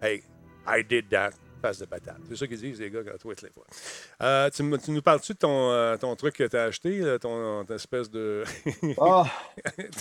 [0.01, 0.23] Hey,
[0.67, 1.31] I did that.
[1.59, 2.19] Face de patate.
[2.29, 3.65] C'est ça qu'ils disent, les gars, quand tweet les fois.
[4.21, 8.43] Euh, tu, nous parles-tu de ton, ton, truc que tu as acheté, ton, espèce de.
[9.01, 9.25] Ah!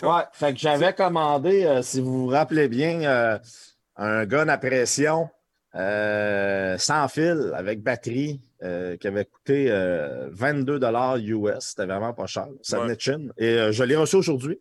[0.02, 3.40] Ouais, fait que j'avais commandé, si vous vous rappelez bien,
[3.96, 5.30] un gun à pression
[5.76, 9.68] euh, sans fil, avec batterie, euh, qui avait coûté
[10.30, 11.54] 22 euh, US.
[11.60, 12.46] C'était vraiment pas cher.
[12.62, 13.32] Ça venait de Chine.
[13.36, 14.58] Et je l'ai reçu aujourd'hui.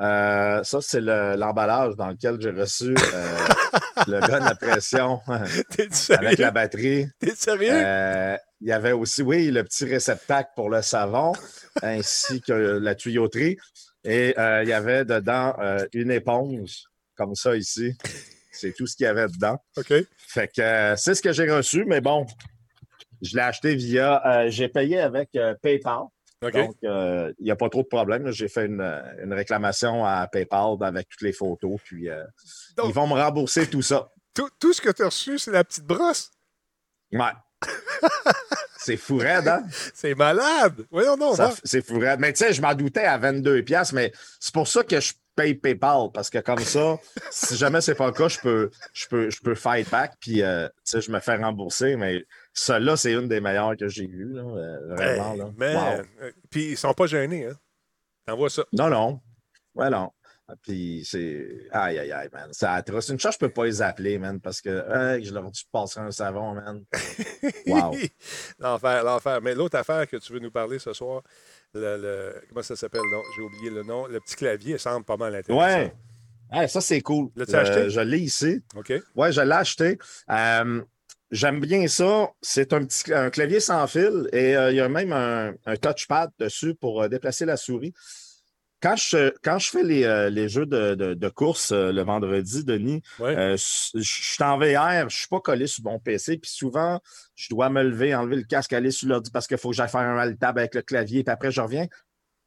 [0.00, 3.38] Euh, ça, c'est l'emballage dans lequel j'ai reçu euh,
[4.06, 7.06] le gun à pression avec la batterie.
[7.18, 7.72] T'es sérieux?
[7.72, 11.32] Euh, il y avait aussi, oui, le petit réceptacle pour le savon
[11.82, 13.56] ainsi que la tuyauterie.
[14.04, 15.54] Et il y avait dedans
[15.92, 16.84] une éponge,
[17.16, 17.94] comme ça ici.
[18.50, 19.58] C'est tout ce qu'il y avait dedans.
[19.76, 19.92] OK.
[20.16, 22.26] Fait que c'est ce que j'ai reçu, mais bon,
[23.22, 24.48] je l'ai acheté via.
[24.48, 26.04] j'ai payé avec PayPal.
[26.42, 28.30] Donc, euh, il n'y a pas trop de problème.
[28.30, 28.82] J'ai fait une,
[29.30, 32.24] réclamation à PayPal avec toutes les photos, puis euh,
[32.84, 34.10] ils vont me rembourser tout ça.
[34.32, 36.30] Tout, ce que tu as reçu, c'est la petite brosse?
[37.12, 37.32] Ouais.
[38.78, 39.66] c'est fou raide, hein?
[39.92, 40.86] C'est malade!
[40.90, 42.20] Voyons non, C'est fou raide.
[42.20, 45.12] Mais tu sais, je m'en doutais à 22 pièces, mais c'est pour ça que je
[45.34, 46.98] paye PayPal, parce que comme ça,
[47.30, 50.42] si jamais c'est pas le cas, je peux, je peux, je peux fight back, puis
[50.42, 54.36] euh, je me fais rembourser, mais celle-là, c'est une des meilleures que j'ai vues.
[54.36, 55.34] Euh, vraiment.
[55.34, 55.50] Là.
[55.56, 57.46] Mais, euh, puis ils sont pas gênés.
[57.46, 57.56] Hein?
[58.26, 58.64] T'envoies ça.
[58.72, 59.20] Non, non.
[59.74, 60.10] Ouais, non.
[60.50, 61.68] Ah, puis c'est.
[61.70, 62.48] Aïe, aïe, aïe, man.
[62.52, 63.08] C'est atroce.
[63.08, 64.70] Une chose, je peux pas les appeler, man, parce que
[65.22, 66.84] je leur dis passer un savon, man.
[67.66, 67.94] Wow.
[68.58, 69.40] l'enfer, l'enfer.
[69.42, 71.22] Mais l'autre affaire que tu veux nous parler ce soir,
[71.74, 73.02] le, comment ça s'appelle?
[73.36, 74.06] J'ai oublié le nom.
[74.06, 75.92] Le petit clavier semble pas mal intéressant.
[76.52, 76.68] Ouais.
[76.68, 77.30] ça, c'est cool.
[77.36, 77.90] L'as-tu acheté?
[77.90, 78.62] Je l'ai ici.
[78.74, 78.92] OK.
[79.14, 79.98] Ouais, je l'ai acheté.
[80.30, 80.82] Euh,
[81.30, 82.32] J'aime bien ça.
[82.42, 86.30] C'est un petit un clavier sans fil et euh, il y a même un, touchpad
[86.38, 87.94] dessus pour euh, déplacer la souris.
[88.82, 93.56] Quand je, quand je fais les, euh, jeux de, course le vendredi, Denis, je
[93.94, 97.00] suis en VR, je ne suis pas collé sur mon PC, puis souvent,
[97.34, 99.88] je dois me lever, enlever le casque, aller sur l'ordi parce qu'il faut que j'aille
[99.88, 101.86] faire un alt tab avec le clavier, puis après, je reviens.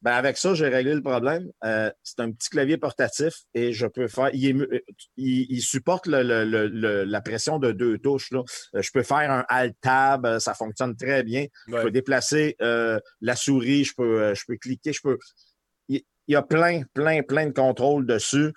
[0.04, 1.50] Ben avec ça, j'ai réglé le problème.
[1.64, 4.32] Euh, c'est un petit clavier portatif et je peux faire.
[4.34, 8.30] Il, supporte la pression de deux touches.
[8.32, 8.44] Là.
[8.76, 11.46] Euh, je peux faire un Alt Tab, euh, ça fonctionne très bien.
[11.68, 15.18] Je peux déplacer la souris, je peux, je peux cliquer, je peux.
[16.28, 18.54] Il, y a plein, plein, plein de contrôles dessus.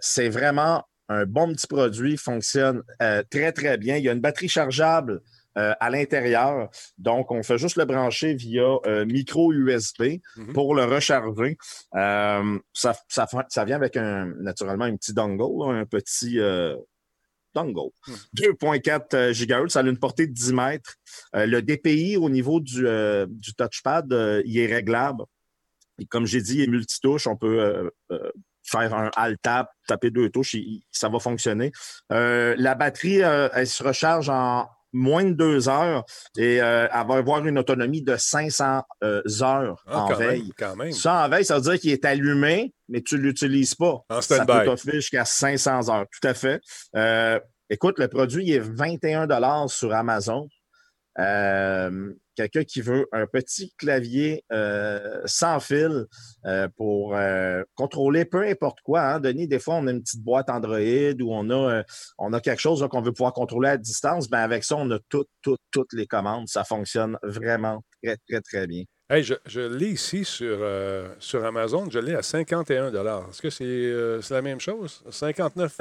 [0.00, 2.82] c'est vraiment un bon petit produit, fonctionne
[3.30, 3.96] très, très bien.
[3.96, 5.20] Il y a une batterie chargeable
[5.58, 6.70] euh, à l'intérieur.
[6.96, 10.54] Donc, on fait juste le brancher via euh, micro USB mhm.
[10.54, 11.58] pour le recharger.
[11.94, 16.38] Euh, ça, ça, vient avec un, naturellement un petit dongle, un petit
[17.54, 17.90] dongle.
[18.34, 20.94] 2.4 GHz, ça a une portée de 10 mètres.
[21.34, 22.86] le DPI au niveau du,
[23.28, 24.06] du touchpad,
[24.46, 25.24] il est réglable.
[26.00, 27.26] Et comme j'ai dit, il est multitouche.
[27.26, 27.90] On peut
[28.64, 30.56] faire un alt tap, taper deux touches,
[30.90, 31.72] ça va fonctionner.
[32.10, 36.04] la batterie, elle se recharge en moins de deux heures
[36.36, 40.52] et euh, elle va avoir une autonomie de 500 euh, heures ah, en veille.
[40.92, 44.04] Ça, en veille, ça veut dire qu'il est allumé, mais tu ne l'utilises pas.
[44.20, 46.06] ça peut t'offrir jusqu'à 500 heures.
[46.10, 46.60] Tout à fait.
[46.96, 49.26] Euh, écoute, le produit il est 21
[49.68, 50.48] sur Amazon.
[51.18, 56.06] Euh, quelqu'un qui veut un petit clavier euh, sans fil
[56.46, 57.14] euh, pour
[57.74, 59.02] contrôler peu importe quoi.
[59.02, 59.20] Hein.
[59.20, 60.78] Denis, des fois, on a une petite boîte Android
[61.20, 61.82] ou on a,
[62.18, 64.28] on a quelque chose qu'on veut pouvoir contrôler à distance.
[64.28, 66.48] Ben, avec ça, on a toutes, toutes, toutes les commandes.
[66.48, 68.84] Ça fonctionne vraiment très, très, très bien.
[69.10, 70.66] Hey, je, je l'ai ici sur,
[71.18, 72.90] sur Amazon, je l'ai à 51
[73.28, 75.02] Est-ce que c'est la même chose?
[75.10, 75.76] 59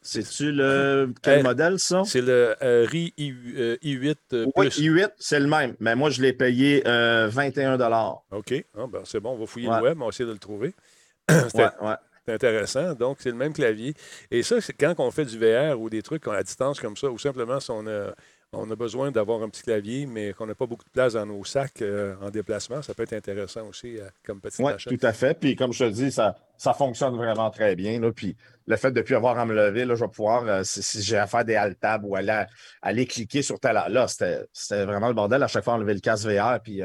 [0.00, 2.02] c'est-tu le quel modèle, ça?
[2.04, 5.74] C'est le euh, RI I, 8 euh, Oui, I8, c'est le même.
[5.80, 8.64] Mais moi, je l'ai payé 21 euh, OK.
[8.76, 10.74] Ah, ben, c'est bon, on va fouiller le web, on va essayer de le trouver.
[11.28, 12.94] c'est intéressant.
[12.94, 13.94] Donc, c'est le même clavier.
[14.30, 17.08] Et ça, c'est quand on fait du VR ou des trucs à distance comme ça,
[17.08, 18.14] ou simplement si on a
[18.56, 21.26] on a besoin d'avoir un petit clavier, mais qu'on n'a pas beaucoup de place dans
[21.26, 25.06] nos sacs euh, en déplacement, ça peut être intéressant aussi euh, comme petite Oui, tout
[25.06, 25.38] à fait.
[25.38, 28.00] Puis comme je te dis, ça, ça fonctionne vraiment très bien.
[28.00, 28.12] Là.
[28.12, 28.36] Puis
[28.66, 31.02] le fait de ne plus avoir à me lever, là, je vais pouvoir, euh, si,
[31.02, 32.44] j'ai à faire des alt tabs ou aller,
[32.82, 33.74] aller cliquer sur tel.
[33.88, 35.42] Là, c'était vraiment le bordel.
[35.42, 36.82] À chaque fois, enlever le casque VR, puis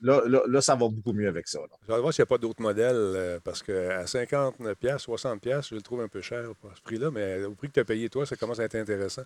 [0.00, 1.60] Là, là, ça va beaucoup mieux avec ça.
[1.86, 4.54] Je vais voir s'il n'y a pas d'autres modèles, euh, parce qu'à 59$,
[4.98, 7.80] 60$, je le trouve un peu cher pour ce prix-là, mais au prix que tu
[7.80, 9.22] as payé, toi, ça commence à être intéressant.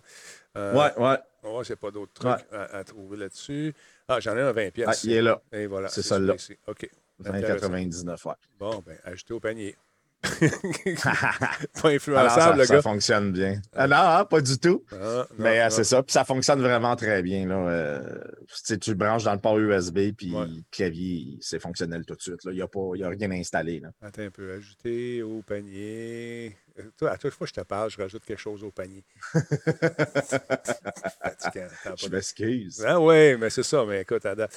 [0.57, 1.17] Euh, ouais, ouais.
[1.43, 3.73] On va voir s'il n'y a pas d'autres trucs à, trouver là-dessus.
[4.07, 4.83] Ah, j'en ai un 20$.
[4.85, 5.41] Ah, il est là.
[5.51, 5.89] Et voilà.
[5.89, 6.35] C'est ça là.
[6.67, 6.89] OK.
[7.23, 8.33] 20,99$, ouais.
[8.59, 9.75] Bon, ben, ajouté au panier.
[11.81, 12.75] pas influençable, le gars.
[12.75, 13.61] Ça fonctionne bien.
[13.73, 14.83] Ah, non, hein, pas du tout.
[14.91, 16.01] Ah, mais euh, c'est ça.
[16.03, 17.47] Puis ça fonctionne vraiment très bien.
[17.47, 17.55] Là.
[17.55, 18.19] Euh,
[18.81, 22.39] tu le branches dans le port USB, puis le clavier, c'est fonctionnel tout de suite.
[22.45, 23.79] Il n'y a, a, rien installé.
[23.79, 23.89] Là.
[24.01, 24.53] Attends un peu.
[24.53, 26.57] Ajouter au panier.
[26.79, 29.03] Euh, toi, à chaque fois que je te parle, je rajoute quelque chose au panier.
[31.97, 32.83] je m'excuse.
[32.85, 33.85] Ah oui, mais c'est ça.
[33.85, 34.53] Mais écoute, à date.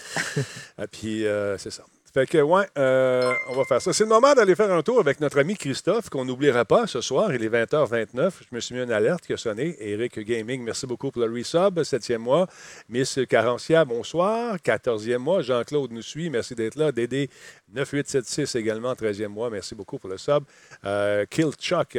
[0.90, 1.24] puis
[1.58, 1.84] c'est ça.
[2.14, 3.92] Fait que, ouais, euh, on va faire ça.
[3.92, 7.02] C'est le moment d'aller faire un tour avec notre ami Christophe, qu'on n'oubliera pas ce
[7.02, 7.34] soir.
[7.34, 8.32] Il est 20h29.
[8.50, 9.76] Je me suis mis une alerte qui a sonné.
[9.78, 11.82] Eric Gaming, merci beaucoup pour le resub.
[11.82, 12.46] Septième mois.
[12.88, 14.56] Miss Carencia, bonsoir.
[14.62, 15.42] Quatorzième mois.
[15.42, 16.30] Jean-Claude nous suit.
[16.30, 16.92] Merci d'être là.
[16.92, 17.28] Dédé
[17.74, 19.50] 9876 également, 13e mois.
[19.50, 20.44] Merci beaucoup pour le sub.
[20.86, 21.98] Euh, Kill Chuck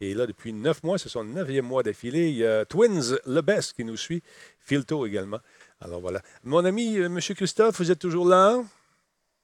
[0.00, 0.96] est là depuis neuf mois.
[0.96, 2.30] C'est son neuvième mois d'affilée.
[2.30, 4.22] Il y a Twins, le best, qui nous suit.
[4.58, 5.40] Filto également.
[5.82, 6.22] Alors voilà.
[6.44, 7.18] Mon ami, euh, M.
[7.20, 8.62] Christophe, vous êtes toujours là?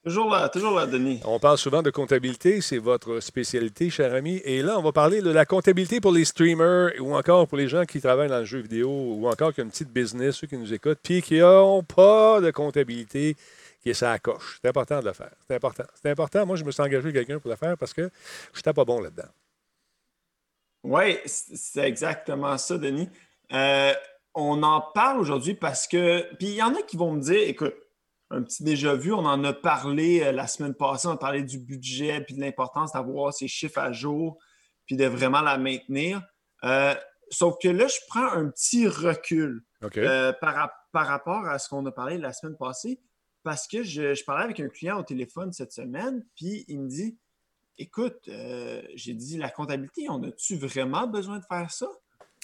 [0.07, 1.19] Toujours là, toujours là, Denis.
[1.25, 4.41] On parle souvent de comptabilité, c'est votre spécialité, cher ami.
[4.45, 7.67] Et là, on va parler de la comptabilité pour les streamers ou encore pour les
[7.67, 10.47] gens qui travaillent dans le jeu vidéo ou encore qui ont une petite business, ceux
[10.47, 13.35] qui nous écoutent, puis qui n'ont pas de comptabilité,
[13.81, 14.59] qui est ça coche.
[14.61, 15.33] C'est important de le faire.
[15.45, 15.83] C'est important.
[16.01, 16.45] C'est important.
[16.45, 18.09] Moi, je me suis engagé avec quelqu'un pour le faire parce que
[18.53, 19.27] je n'étais pas bon là-dedans.
[20.85, 23.09] Oui, c'est exactement ça, Denis.
[23.51, 23.91] Euh,
[24.33, 26.33] on en parle aujourd'hui parce que.
[26.35, 27.75] Puis il y en a qui vont me dire écoute,
[28.29, 29.13] un petit déjà vu.
[29.13, 32.41] On en a parlé euh, la semaine passée, on a parlé du budget puis de
[32.41, 34.37] l'importance d'avoir ces chiffres à jour
[34.85, 36.21] puis de vraiment la maintenir.
[36.63, 36.95] Euh,
[37.29, 39.63] sauf que là, je prends un petit recul
[39.97, 42.99] euh, par, rapport à ce qu'on a parlé la semaine passée
[43.43, 47.17] parce que je, parlais avec un client au téléphone cette semaine puis il me dit
[47.79, 48.27] Écoute,
[48.95, 51.87] j'ai dit la comptabilité, on a-tu vraiment besoin de faire ça?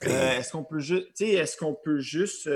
[0.03, 2.47] est-ce qu'on peut juste, est-ce qu'on peut juste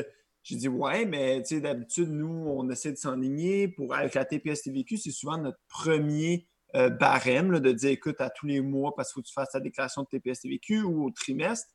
[0.47, 3.67] j'ai dit, ouais, mais d'habitude, nous, on essaie de s'enligner.
[3.67, 8.29] Pour, avec la TPS TVQ, c'est souvent notre premier euh, barème de dire, écoute, à
[8.29, 11.07] tous les mois, parce qu'il faut que tu fasses ta déclaration de TPS TVQ ou
[11.07, 11.67] au trimestre.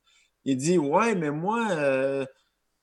[0.47, 2.25] Il dit, ouais, mais moi, euh,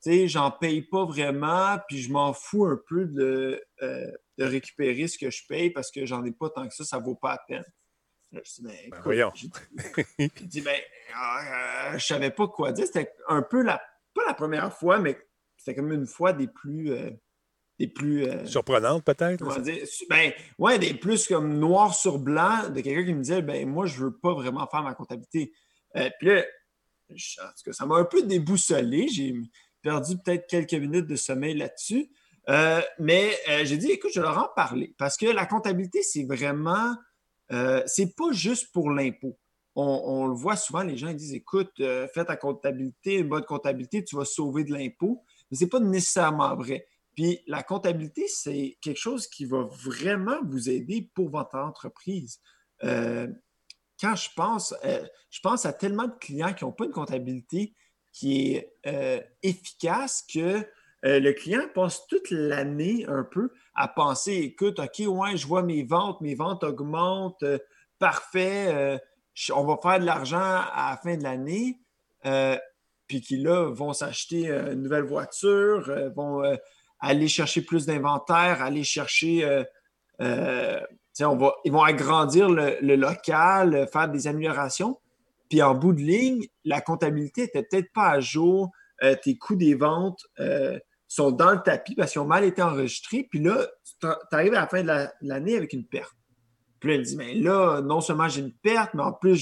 [0.03, 4.43] tu sais, j'en paye pas vraiment, puis je m'en fous un peu de, euh, de
[4.43, 7.15] récupérer ce que je paye parce que j'en ai pas tant que ça, ça vaut
[7.15, 7.65] pas la peine.
[8.31, 9.31] je dis, ben, ben voyons.
[9.33, 10.79] J'ai dit, ben,
[11.95, 12.85] je savais pas quoi dire.
[12.85, 13.81] C'était un peu la,
[14.13, 15.17] pas la première fois, mais
[15.69, 16.91] c'était comme une fois des plus.
[16.91, 17.11] Euh,
[17.77, 19.45] des plus euh, Surprenantes, peut-être?
[20.09, 23.85] Ben, ouais, des plus comme noir sur blanc de quelqu'un qui me disait ben moi,
[23.85, 25.53] je veux pas vraiment faire ma comptabilité.
[25.95, 26.43] Euh, puis là,
[27.11, 29.07] en tout cas, ça m'a un peu déboussolé.
[29.07, 29.33] J'ai
[29.81, 32.09] perdu peut-être quelques minutes de sommeil là-dessus.
[32.99, 36.97] mais j'ai dit, écoute, je vais leur en parler parce que la comptabilité, c'est vraiment,
[37.85, 39.39] c'est pas juste pour l'impôt.
[39.75, 44.03] On, le voit souvent, les gens ils disent, écoute, fais ta comptabilité, une bonne comptabilité,
[44.03, 46.85] tu vas sauver de l'impôt mais ce n'est pas nécessairement vrai.
[47.15, 52.39] Puis la comptabilité, c'est quelque chose qui va vraiment vous aider pour votre entreprise.
[52.83, 53.27] Euh,
[53.99, 57.73] quand je pense, euh, je pense à tellement de clients qui n'ont pas une comptabilité
[58.13, 60.65] qui est euh, efficace que
[61.01, 65.83] le client passe toute l'année un peu à penser, écoute, OK, ouais, je vois mes
[65.83, 67.45] ventes, mes ventes augmentent,
[67.99, 68.99] parfait,
[69.53, 71.79] on va faire de l'argent à la fin de l'année
[73.09, 76.55] puis qui là vont s'acheter euh, une nouvelle voiture, euh, vont euh,
[76.99, 79.65] aller chercher plus d'inventaire, aller chercher.
[80.19, 84.99] ils vont agrandir le, local, faire des améliorations.
[85.49, 88.69] Puis en bout de ligne, la comptabilité n'était peut-être pas à jour.
[89.23, 90.25] tes coûts des ventes
[91.07, 93.25] sont dans le tapis parce qu'ils ont mal été enregistrés.
[93.31, 93.65] Puis là,
[94.01, 96.13] tu arrives à la fin de l'année avec une perte.
[96.81, 99.35] Puis là, elle dit, mais là, non seulement j'ai une perte, mais en plus,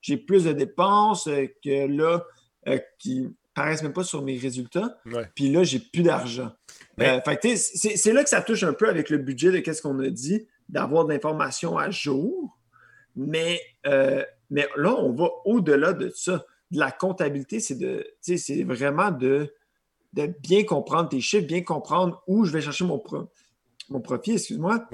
[0.00, 1.28] j'ai plus de dépenses
[1.62, 2.24] que là,
[2.68, 4.98] euh, qui paraissent même pas sur mes résultats.
[5.34, 6.52] Puis là, j'ai plus d'argent.
[7.00, 7.20] Euh,
[7.56, 10.46] c'est là que ça touche un peu avec le budget de qu'est-ce qu'on a dit,
[10.68, 12.58] d'avoir de l'information à jour.
[13.14, 16.44] Mais, euh, mais là, on va au-delà de ça.
[16.70, 19.52] De la comptabilité, c'est de, c'est vraiment de,
[20.14, 23.02] de bien comprendre tes chiffres, bien comprendre où je vais chercher mon,
[23.90, 24.88] mon profit, excuse-moi.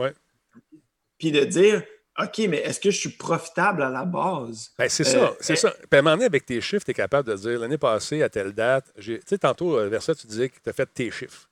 [1.18, 1.85] Puis de dire,
[2.20, 4.72] OK, mais est-ce que je suis profitable à la base?
[4.76, 5.70] Ben, c'est ça, euh, c'est ça.
[5.70, 8.22] Puis à un moment donné, avec tes chiffres, tu es capable de dire l'année passée,
[8.22, 10.87] à telle date, tu sais, tantôt, euh, vers ça, tu disais que tu as fait
[10.92, 11.48] tes chiffres.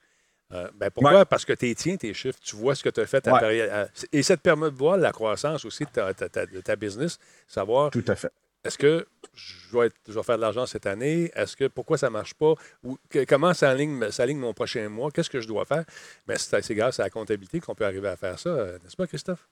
[0.52, 1.24] Euh, ben pourquoi?
[1.24, 3.26] Parce que tu tiens tes chiffres, tu vois ce que tu as fait.
[3.28, 7.18] À et ça te permet de voir la croissance aussi de ta, de ta business,
[7.46, 7.90] savoir.
[7.90, 8.32] Tout à fait.
[8.64, 11.30] Est-ce que je vais, je vais, faire de l'argent cette année?
[11.36, 12.54] Est-ce que pourquoi ça ne marche pas?
[12.82, 12.98] Ou
[13.28, 15.10] comment ça aligne, mon prochain mois?
[15.12, 15.84] Qu'est-ce que je dois faire?
[16.26, 18.50] Ben, c'est grâce à la comptabilité qu'on peut arriver à faire ça,
[18.82, 19.46] n'est-ce pas, Christophe?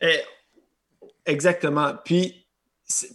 [0.00, 0.20] Eh,
[1.24, 1.94] exactement.
[2.04, 2.46] Puis,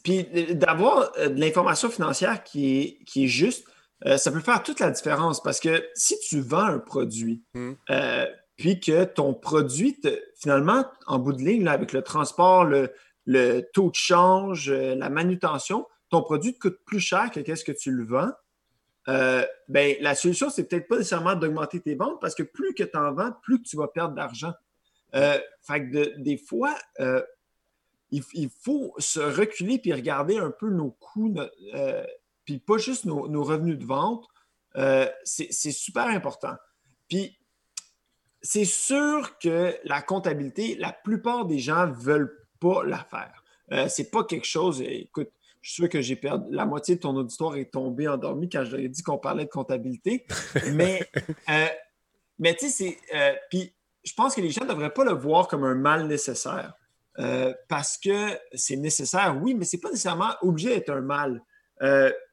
[0.03, 3.65] puis d'avoir euh, de l'information financière qui est, qui est juste,
[4.05, 7.73] euh, ça peut faire toute la différence parce que si tu vends un produit, hmm.
[7.89, 8.25] euh,
[8.57, 9.99] puis que ton produit,
[10.35, 12.91] finalement, en bout de ligne, avec le transport, le,
[13.73, 17.89] taux de change, la manutention, ton produit te coûte plus cher que ce que tu
[17.91, 18.31] le vends.
[19.07, 22.97] ben, la solution, c'est peut-être pas nécessairement d'augmenter tes ventes parce que plus que tu
[22.97, 24.53] en vends, plus que tu vas perdre d'argent.
[25.15, 27.21] Euh, fait que des fois, euh,
[28.11, 31.33] il, faut se reculer puis regarder un peu nos coûts,
[31.73, 32.05] euh,
[32.45, 34.25] puis pas juste nos, revenus de vente.
[35.23, 36.55] c'est super important.
[37.07, 37.37] Puis,
[38.41, 43.43] c'est sûr que la comptabilité, la plupart des gens ne veulent pas la faire.
[43.89, 44.81] C'est pas quelque chose.
[44.81, 46.45] Écoute, je suis sûr que j'ai perdu.
[46.49, 49.45] La moitié de ton auditoire est tombée endormie quand je leur ai dit qu'on parlait
[49.45, 50.25] de comptabilité.
[50.73, 51.07] mais,
[51.49, 51.67] euh,
[52.39, 53.15] mais tu sais, c'est.
[53.15, 53.73] Euh, puis,
[54.03, 56.73] je pense que les gens ne devraient pas le voir comme un mal nécessaire.
[57.67, 61.41] parce que c'est nécessaire, oui, mais ce n'est pas nécessairement obligé d'être un mal.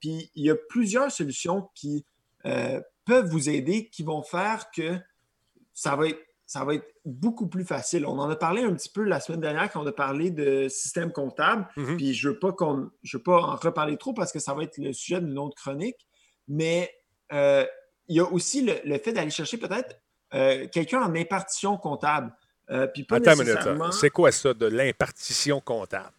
[0.01, 2.05] puis, il y a plusieurs solutions qui
[3.05, 4.99] peuvent vous aider, qui vont faire que
[5.75, 8.07] ça va être ça va être beaucoup plus facile.
[8.07, 10.67] On en a parlé un petit peu la semaine dernière quand on a parlé de
[10.69, 11.69] système comptable.
[11.77, 11.99] Mhm.
[11.99, 14.79] Puis je ne veux, pas veux pas en reparler trop parce que ça va être
[14.79, 16.09] le sujet d'une autre chronique.
[16.49, 16.91] Mais
[17.35, 17.67] euh,
[18.09, 20.01] il y a aussi le, fait d'aller chercher peut-être
[20.35, 22.33] euh, quelqu'un en impartition comptable.
[22.71, 23.93] Euh, puis pas Attends nécessairement...
[23.93, 26.13] C'est quoi ça de l'impartition comptable?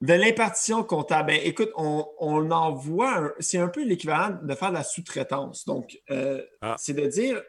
[0.00, 1.28] De l'impartition comptable.
[1.28, 5.64] Ben, écoute, on, on en voit, c'est un peu l'équivalent de faire de la sous-traitance.
[5.64, 5.96] Donc,
[6.60, 6.74] ah.
[6.78, 7.40] c'est de dire,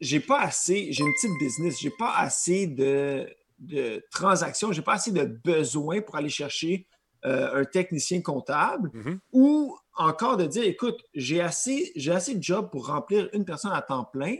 [0.00, 3.26] j'ai pas assez, j'ai une petite business, j'ai pas assez de,
[3.58, 6.86] de transactions, j'ai pas assez de besoins pour aller chercher
[7.24, 9.18] euh, un technicien comptable mm-hmm.
[9.32, 13.72] ou encore de dire écoute, j'ai assez, j'ai assez de jobs pour remplir une personne
[13.72, 14.36] à temps plein.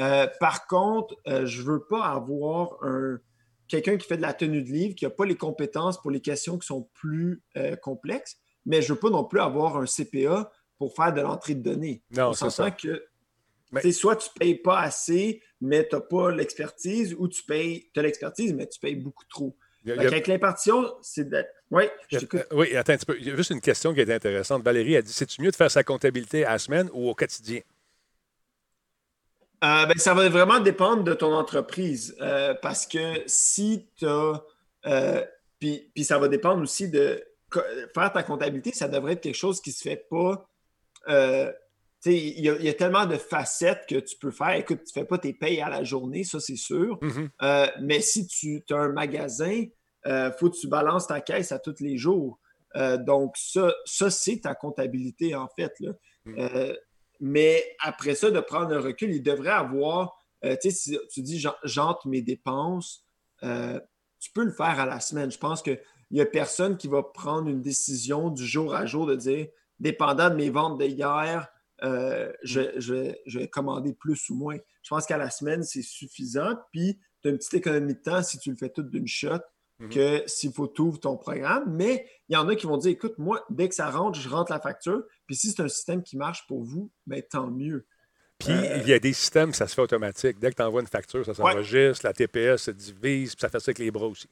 [0.00, 3.18] Euh, par contre, euh, je veux pas avoir un,
[3.68, 6.20] quelqu'un qui fait de la tenue de livre, qui n'a pas les compétences pour les
[6.20, 7.42] questions qui sont plus
[7.82, 11.62] complexes, mais je veux pas non plus avoir un CPA pour faire de l'entrée de
[11.62, 12.02] données.
[12.10, 12.70] Non, c'est ça.
[12.70, 13.04] que
[13.92, 18.02] Soit tu ne payes pas assez, mais tu n'as pas l'expertise, ou tu payes, as
[18.02, 19.56] l'expertise, mais tu payes beaucoup trop.
[19.86, 21.44] Avec l'impartition, c'est de...
[21.70, 22.18] Oui, je
[22.52, 23.16] Oui, attends un petit peu.
[23.18, 24.62] Il y a juste une question qui est intéressante.
[24.62, 27.60] Valérie a dit c'est-tu mieux de faire sa comptabilité à la semaine ou au quotidien?
[29.62, 32.16] Euh, ben, ça va vraiment dépendre de ton entreprise.
[32.20, 34.42] Euh, parce que si tu as.
[34.86, 35.24] Euh,
[35.58, 37.22] puis, ça va dépendre aussi de.
[37.94, 40.46] Faire ta comptabilité, ça devrait être quelque chose qui ne se fait pas
[42.06, 44.52] il y, a tellement de facettes que tu peux faire.
[44.52, 46.98] Écoute, tu ne fais pas tes payes à la journée, ça c'est sûr.
[47.02, 47.72] Mm-hmm.
[47.82, 49.64] Mais si tu as un magasin,
[50.06, 52.38] il faut que tu balances ta caisse à tous les jours.
[53.00, 55.74] Donc, ça, ça c'est ta comptabilité, en fait.
[56.24, 56.72] Mm.
[57.20, 61.44] Mais après ça, de prendre un recul, il devrait avoir, tu sais, si tu dis
[61.64, 63.06] j'entre mes dépenses,
[63.42, 65.30] tu peux le faire à la semaine.
[65.30, 69.06] Je pense qu'il n'y a personne qui va prendre une décision du jour à jour
[69.06, 69.46] de dire,
[69.78, 71.48] dépendant de mes ventes de hier,
[71.82, 74.56] euh, je, vais commander plus ou moins.
[74.82, 76.54] Je pense qu'à la semaine, c'est suffisant.
[76.72, 79.40] Puis, tu as une petite économie de temps si tu le fais tout d'une shot
[79.78, 79.88] mhm.
[79.88, 81.64] que s'il faut tout ton programme.
[81.74, 84.28] Mais il y en a qui vont dire écoute, moi, dès que ça rentre, je
[84.28, 85.02] rentre la facture.
[85.30, 87.86] Puis si c'est un système qui marche pour vous, bien, tant mieux.
[88.40, 90.40] Puis, euh, il y a des systèmes, ça se fait automatique.
[90.40, 93.60] Dès que tu envoies une facture, ça s'enregistre, la TPS se divise, puis ça fait
[93.60, 94.28] ça avec les bras aussi.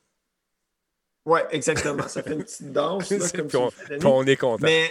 [1.25, 2.09] Oui, exactement.
[2.09, 3.09] ça fait une petite danse.
[3.33, 3.71] comme
[4.05, 4.67] on, est content.
[4.67, 4.91] Mais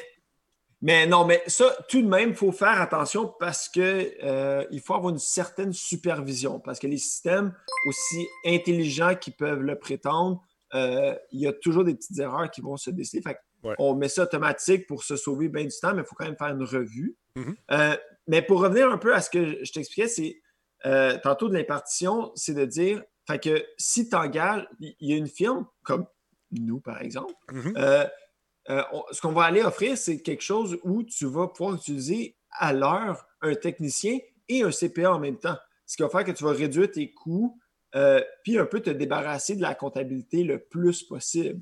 [0.81, 3.83] mais non, mais ça, tout de même, il faut faire attention parce qu'il
[4.23, 6.61] euh, faut avoir une certaine supervision.
[6.61, 7.53] Parce que les systèmes,
[7.85, 10.41] aussi intelligents qu'ils peuvent le prétendre,
[10.73, 12.91] euh, il y a toujours des petites erreurs qui vont se
[13.79, 16.37] On met ça automatique pour se sauver bien du temps, mais il faut quand même
[16.37, 17.15] faire une revue.
[17.35, 17.55] Mm-hmm.
[17.71, 17.97] Euh,
[18.27, 20.41] mais pour revenir un peu à ce que je t'expliquais, c'est
[21.23, 25.27] tantôt de l'impartition, c'est de dire fait que si tu engages, il y a une
[25.27, 26.05] firme comme
[26.51, 28.07] nous, par exemple, mm-hmm.
[28.69, 32.73] Euh, ce qu'on va aller offrir, c'est quelque chose où tu vas pouvoir utiliser à
[32.73, 34.17] l'heure un technicien
[34.49, 35.57] et un CPA en même temps.
[35.85, 37.57] Ce qui va faire que tu vas réduire tes coûts,
[37.95, 41.61] euh, puis un peu te débarrasser de la comptabilité le plus possible.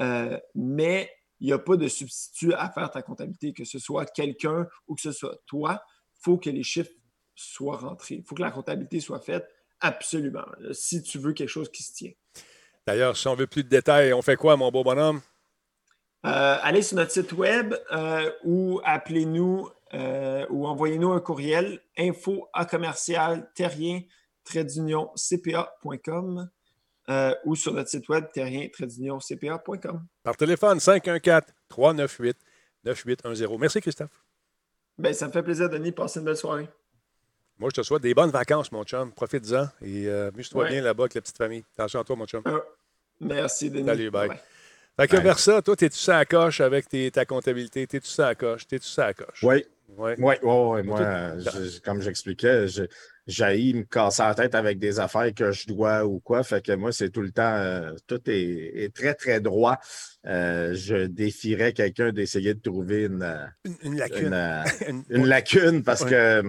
[0.00, 1.10] Euh, mais
[1.40, 4.94] il n'y a pas de substitut à faire ta comptabilité, que ce soit quelqu'un ou
[4.94, 5.82] que ce soit toi.
[6.14, 6.92] Il faut que les chiffres
[7.34, 8.16] soient rentrés.
[8.16, 9.48] Il faut que la comptabilité soit faite
[9.80, 12.12] absolument, si tu veux quelque chose qui se tient.
[12.86, 15.20] D'ailleurs, si on veut plus de détails, on fait quoi, mon beau bonhomme?
[16.26, 22.48] Euh, allez sur notre site web euh, ou appelez-nous euh, ou envoyez-nous un courriel info
[22.54, 24.00] à commercial terrien
[25.16, 26.48] cpa.com
[27.44, 30.06] ou sur notre site web terrien cpa.com.
[30.22, 33.58] Par téléphone 514-398-9810.
[33.58, 34.22] Merci Christophe.
[34.96, 35.92] Ben, ça me fait plaisir, Denis.
[35.92, 36.68] Passez une belle soirée.
[37.58, 39.12] Moi, je te souhaite des bonnes vacances, mon chum.
[39.12, 41.64] Profite-en et amuse-toi bien là-bas avec la petite famille.
[41.76, 42.42] Attention à toi, mon chum.
[43.20, 43.86] merci, Denis.
[43.86, 44.30] Salut, bye.
[44.96, 47.86] Fait que vers ça, toi, t'es-tu ça à coche avec ta comptabilité?
[47.86, 48.66] T'es-tu ça à coche?
[48.66, 49.42] T'es-tu ça à coche?
[49.42, 49.64] Oui.
[49.96, 50.98] Oui, oui, ouais, moi,
[51.84, 52.66] comme j'expliquais,
[53.26, 56.42] j'ai me casser la tête avec des affaires que je dois ou quoi.
[56.42, 59.78] Fait que moi, c'est tout le temps, euh, tout est, très, très droit.
[60.26, 63.52] Euh, je défierais quelqu'un d'essayer de trouver une,
[63.82, 64.36] une, lacune.
[65.08, 66.42] Une, lacune parce que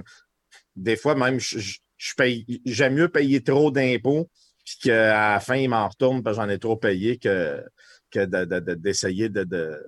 [0.75, 1.79] des fois, même, je,
[2.17, 4.29] paye, j'aime mieux payer trop d'impôts
[4.65, 7.63] puis qu'à la fin, il m'en retourne parce que j'en ai trop payé que
[8.75, 9.79] d'essayer de, de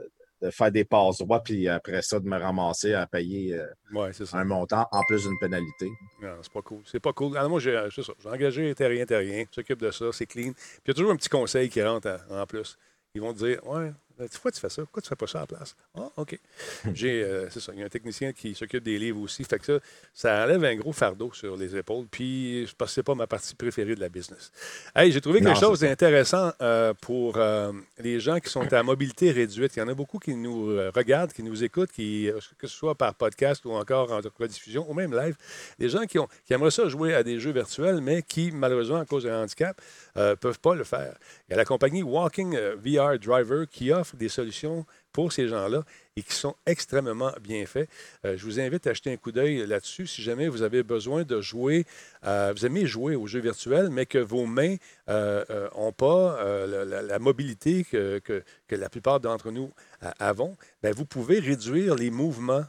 [0.52, 4.88] faire des passes droits, puis après ça, de me ramasser à payer euh, un montant
[4.92, 5.90] en plus d'une pénalité.
[6.22, 6.82] Non, c'est pas cool.
[6.86, 7.38] C'est pas cool.
[7.38, 7.78] Alors, moi, j'ai
[8.26, 10.54] engagé Terrien, Terrien, s'occupe de ça, c'est clean.
[10.54, 12.78] Puis il y a toujours un petit conseil qui rentre en plus.
[13.16, 14.82] Ils vont te dire Ouais, pourquoi tu fais ça?
[14.82, 15.76] Pourquoi tu ne fais pas ça à la place?
[15.96, 16.40] Ah, OK.
[16.94, 17.72] J'ai, euh, c'est ça.
[17.74, 19.44] Il y a un technicien qui s'occupe des livres aussi.
[19.44, 19.80] Fait que ça,
[20.14, 22.06] ça enlève un gros fardeau sur les épaules.
[22.10, 24.52] Puis, je pense que ce pas ma partie préférée de la business.
[24.96, 29.32] Hey, j'ai trouvé quelque chose d'intéressant euh, pour euh, les gens qui sont à mobilité
[29.32, 29.76] réduite.
[29.76, 32.96] Il y en a beaucoup qui nous regardent, qui nous écoutent, qui, que ce soit
[32.96, 35.36] par podcast ou encore en rediffusion ou même live.
[35.78, 39.00] Des gens qui, ont, qui aimeraient ça jouer à des jeux virtuels, mais qui, malheureusement,
[39.00, 39.80] à cause d'un handicap,
[40.16, 41.14] ne peuvent pas le faire.
[41.48, 45.84] Il y a la compagnie Walking VR Driver qui offre des solutions pour ces gens-là
[46.16, 47.90] et qui sont extrêmement bien faits.
[48.26, 51.24] Euh, je vous invite à jeter un coup d'œil là-dessus si jamais vous avez besoin
[51.24, 51.86] de jouer,
[52.26, 54.78] euh, vous aimez jouer aux jeux virtuels, mais que vos mains n'ont
[55.10, 56.38] euh, pas
[56.68, 59.72] la, mobilité que, la plupart d'entre nous
[60.20, 62.66] avons, bien, vous pouvez réduire les mouvements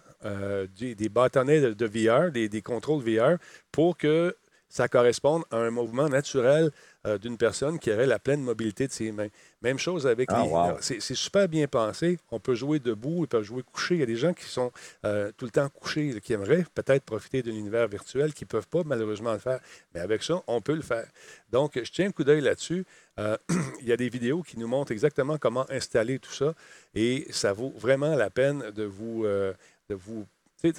[0.79, 3.39] des, des, bâtonnets de, VR, des, des contrôles VR,
[3.71, 4.35] pour que
[4.69, 6.71] ça corresponde à un mouvement naturel
[7.09, 9.29] euh, d'une personne qui aurait la pleine mobilité de ses mains.
[9.63, 11.01] Même chose avec ah, les.
[11.01, 12.19] C'est super bien pensé.
[12.31, 13.95] On peut jouer debout, on peut jouer couché.
[13.95, 14.71] Il y a des gens qui sont
[15.05, 18.69] euh, tout le temps couchés, qui aimeraient peut-être profiter de l'univers virtuel, qui ne peuvent
[18.69, 19.61] pas malheureusement le faire.
[19.95, 21.07] Mais avec ça, on peut le faire.
[21.51, 22.85] Donc, je tiens un coup d'œil là-dessus.
[23.19, 23.37] Euh,
[23.81, 26.55] il y a des vidéos qui nous montrent exactement comment installer tout ça
[26.95, 29.55] et ça vaut vraiment la peine de vous, de
[29.95, 30.27] vous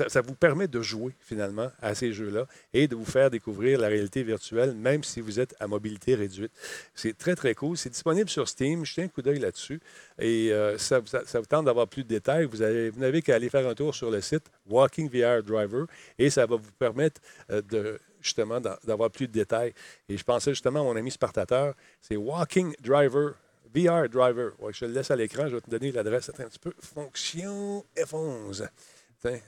[0.08, 3.88] ça, vous permet de jouer finalement à ces jeux-là et de vous faire découvrir la
[3.88, 6.52] réalité virtuelle, même si vous êtes à mobilité réduite.
[6.94, 7.78] C'est très, très cool.
[7.78, 8.86] C'est disponible sur Steam.
[8.86, 9.80] Je tiens un coup d'œil là-dessus.
[10.20, 12.46] Et euh, ça, vous tente d'avoir plus de détails.
[12.46, 15.86] Vous, n'avez qu'à aller faire un tour sur le site Walking VR Driver
[16.18, 19.74] et ça va vous permettre euh, de justement d'avoir plus de détails.
[20.10, 23.36] Et je pensais justement à mon ami Spartateur, c'est Walking Driver
[23.74, 24.52] VR Driver.
[24.72, 26.30] je le laisse à l'écran, je vais te donner l'adresse.
[26.30, 26.74] un petit peu.
[26.80, 28.68] Fonction F11.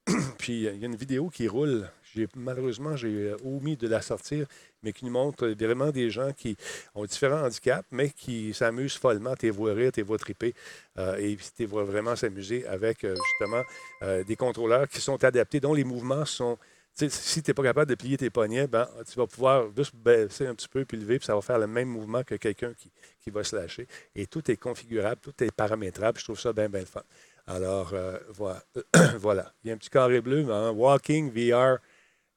[0.38, 1.90] Puis il y a une vidéo qui roule.
[2.34, 4.46] Malheureusement, j'ai omis de la sortir,
[4.82, 6.56] mais qui nous montre vraiment des gens qui
[6.94, 9.36] ont différents handicaps, mais qui s'amusent follement.
[9.36, 10.52] Tu vois rire, tu vois triper,
[10.98, 13.62] euh, et tu vois vraiment s'amuser avec euh, justement
[14.02, 16.58] euh, des contrôleurs qui sont adaptés, dont les mouvements sont
[16.94, 20.46] si tu n'es pas capable de plier tes poignets, ben, tu vas pouvoir juste baisser
[20.46, 22.90] un petit peu puis lever, puis ça va faire le même mouvement que quelqu'un qui,
[23.20, 23.86] qui, va se lâcher.
[24.14, 26.18] Et tout est configurable, tout est paramétrable.
[26.18, 27.02] Je trouve ça bien, bien fun.
[27.46, 28.62] Alors, euh, voilà.
[29.18, 29.52] voilà.
[29.64, 30.70] Il y a un petit carré bleu, hein?
[30.70, 31.78] Walking VR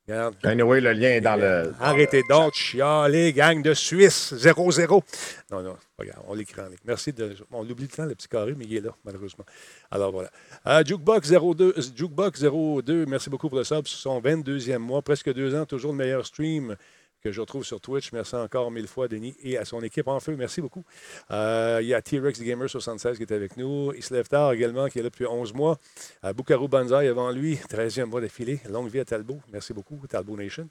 [0.05, 0.35] Regarde.
[0.43, 1.73] Anyway, le lien est dans le.
[1.79, 5.01] Arrêtez donc, chialer, gang de Suisse, 0-0.
[5.49, 6.77] Non, non, regarde, on l'écrit en ligne.
[6.83, 7.33] Merci de.
[7.51, 9.45] On oublie le temps, le petit carré, mais il est là, malheureusement.
[9.89, 10.29] Alors voilà.
[10.67, 13.87] Euh, Jukebox 02, Jukebox 02, merci beaucoup pour le sub.
[13.87, 16.75] Ce son 22e mois, presque deux ans, toujours le meilleur stream
[17.23, 18.11] que je retrouve sur Twitch.
[18.11, 20.35] Merci encore mille fois, Denis, et à son équipe en feu.
[20.37, 20.83] Merci beaucoup.
[21.31, 23.93] Euh, il y a T-Rex Gamer 76 qui est avec nous.
[24.29, 25.79] Tard également, qui est là depuis 11 mois.
[26.25, 28.59] Euh, Bukaru Banzai avant lui, 13e mois d'affilée.
[28.69, 29.39] Longue vie à Talbot.
[29.53, 30.67] Merci beaucoup, Talbot Nation.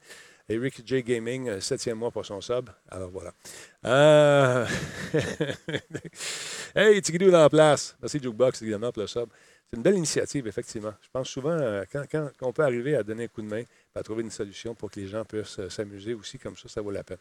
[0.47, 2.69] Eric J Gaming, 7e mois pour son sub.
[2.91, 3.33] Alors voilà.
[3.87, 4.67] Euh...
[6.75, 7.97] hey, Tigidou dans la place.
[8.03, 9.29] Merci Jukebox évidemment pour le sub.
[9.73, 10.93] C'est une belle initiative, effectivement.
[11.01, 13.63] Je pense souvent, euh, quand, quand, on peut arriver à donner un coup de main,
[13.95, 16.83] à trouver une solution pour que les gens puissent euh, s'amuser aussi comme ça, ça
[16.83, 17.17] vaut la peine.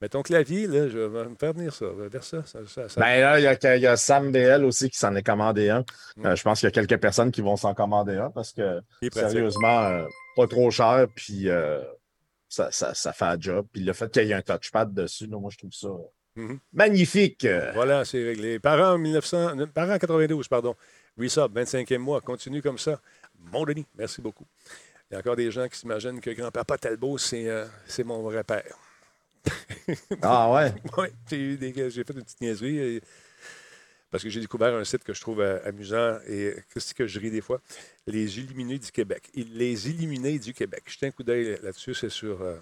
[0.00, 2.42] Mais ton clavier, là, je vais me faire venir ça, vers ça.
[2.96, 5.84] Ben là, il y, a Sam BL aussi qui s'en est commandé un.
[6.16, 6.26] Mm.
[6.26, 8.80] Euh, je pense qu'il y a quelques personnes qui vont s'en commander un parce que,
[9.12, 11.46] sérieusement, euh, pas trop cher, puis
[12.48, 13.68] ça, ça, fait un job.
[13.72, 15.88] Puis le fait qu'il y ait un touchpad dessus, moi, je trouve ça
[16.36, 16.58] mm-hmm.
[16.72, 17.46] magnifique.
[17.74, 18.58] Voilà, c'est réglé.
[18.58, 20.74] Parents, 1900, parents 92, pardon.
[21.16, 23.00] Resub, 25e mois, continue comme ça.
[23.38, 24.46] Mon Denis, merci beaucoup.
[25.10, 27.66] Il y a encore des gens qui s'imaginent que grand-papa Talbot, c'est euh,
[28.04, 28.76] mon vrai père.
[30.22, 30.74] ah ouais?
[30.98, 33.00] oui, j'ai fait une petite niaiserie.
[34.10, 37.20] parce que j'ai découvert un site que je trouve euh, amusant et qu'est-ce que je
[37.20, 37.60] ris des fois?
[38.06, 39.30] Les Illuminés du Québec.
[39.34, 40.82] Les Illuminés du Québec.
[40.86, 42.56] Jetez un coup d'œil là-dessus, c'est sur, euh,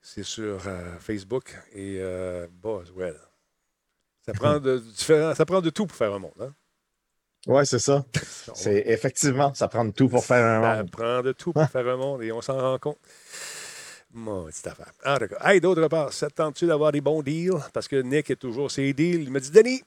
[0.00, 0.62] c'est sur
[0.98, 2.00] Facebook et
[2.50, 3.20] Boswell.
[4.24, 6.32] Ça prend de ça prend de tout pour faire un monde.
[6.40, 6.52] Hein?
[7.46, 8.04] Oui, c'est ça.
[8.54, 10.90] C'est effectivement, ça prend de tout pour faire un monde.
[10.90, 12.98] Ça prend de tout pour faire un monde et on s'en rend compte.
[14.12, 14.92] Mon petite affaire.
[15.04, 17.60] En tout cas, hey, d'autre part, s'attends-tu d'avoir des bons deals?
[17.72, 19.22] Parce que Nick est toujours ses deals.
[19.22, 19.82] Il me dit, Denis,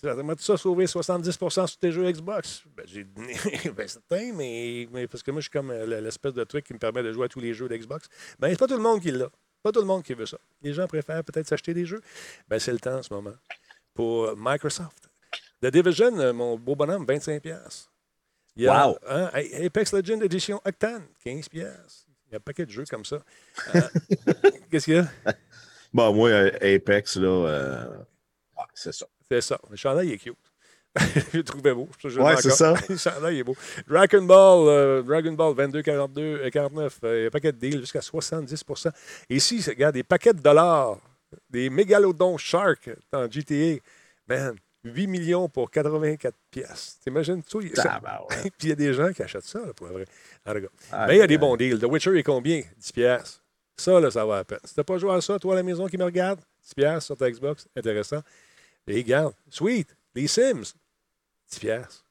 [0.00, 2.64] tu vas ça sauver 70% sur tes jeux Xbox?
[2.76, 6.34] Ben, j'ai dit, ben, certain, mais, mais, parce que moi, je suis comme euh, l'espèce
[6.34, 8.08] de truc qui me permet de jouer à tous les jeux d'Xbox.
[8.38, 9.30] Ben, c'est pas tout le monde qui l'a.
[9.62, 10.38] Pas tout le monde qui veut ça.
[10.62, 12.00] Les gens préfèrent peut-être s'acheter des jeux.
[12.48, 13.34] Ben, c'est le temps en ce moment
[13.94, 15.08] pour Microsoft.
[15.62, 17.88] The Division, euh, mon beau bonhomme, 25$.
[18.58, 18.98] wow!
[19.08, 19.30] Hein,
[19.64, 21.48] Apex Legends Edition Octane, 15$.
[21.54, 23.22] Il y a un paquet de jeux comme ça.
[24.70, 25.08] Qu'est-ce qu'il y a?
[25.92, 26.30] Bon, moi,
[26.60, 27.88] Apex, là,
[28.74, 29.06] c'est ça.
[29.30, 29.58] C'est ça.
[29.70, 30.36] Le chandail est cute.
[31.32, 31.88] je le trouvais beau.
[31.98, 32.74] Je ouais, c'est ça.
[32.88, 33.56] le chandail est beau.
[33.86, 38.02] Dragon Ball, Dragon Ball 22, 42, 49, il y a un paquet de deals jusqu'à
[38.02, 38.64] 70
[39.30, 40.98] Et ici, regarde, des paquets de dollars,
[41.48, 43.80] des mégalodons Shark dans GTA.
[44.28, 44.56] Man,
[44.86, 46.98] 8 millions pour 84 pièces.
[47.02, 47.62] T'imagines tout?
[47.74, 48.00] Ça...
[48.28, 50.04] Puis il y a des gens qui achètent ça, pour vrai.
[50.46, 51.78] Mais il y a des bons deals.
[51.78, 52.62] The Witcher est combien?
[52.78, 53.42] 10 pièces.
[53.76, 54.60] Ça, là, ça va à peine.
[54.64, 57.04] Si t'as pas joué à ça, toi, à la maison qui me regarde, 10 pièces
[57.04, 58.22] sur ta Xbox, intéressant.
[58.86, 60.74] Et regarde, sweet, les Sims,
[61.50, 62.04] 10 pièces.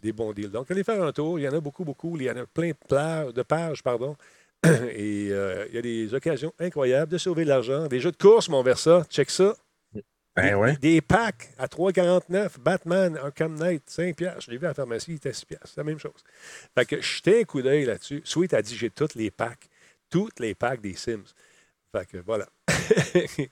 [0.00, 0.50] Des bons deals.
[0.50, 1.38] Donc, allez faire un tour.
[1.38, 2.16] Il y en a beaucoup, beaucoup.
[2.16, 4.16] Il y en a plein de pages, pardon.
[4.64, 7.86] Et euh, il y a des occasions incroyables de sauver de l'argent.
[7.86, 9.04] Des jeux de course, mon Versa.
[9.08, 9.54] Check ça.
[10.34, 10.76] Ben ouais.
[10.76, 12.58] Des packs à 3,49.
[12.58, 15.84] Batman, Arkham Knight, 5 Je l'ai vu à la pharmacie, il était 6 C'est la
[15.84, 16.24] même chose.
[16.74, 18.22] Fait que jetez un coup d'œil là-dessus.
[18.24, 19.68] Sweet a dit j'ai tous les packs.
[20.08, 21.24] Toutes les packs des Sims.
[21.92, 22.48] Fait que voilà.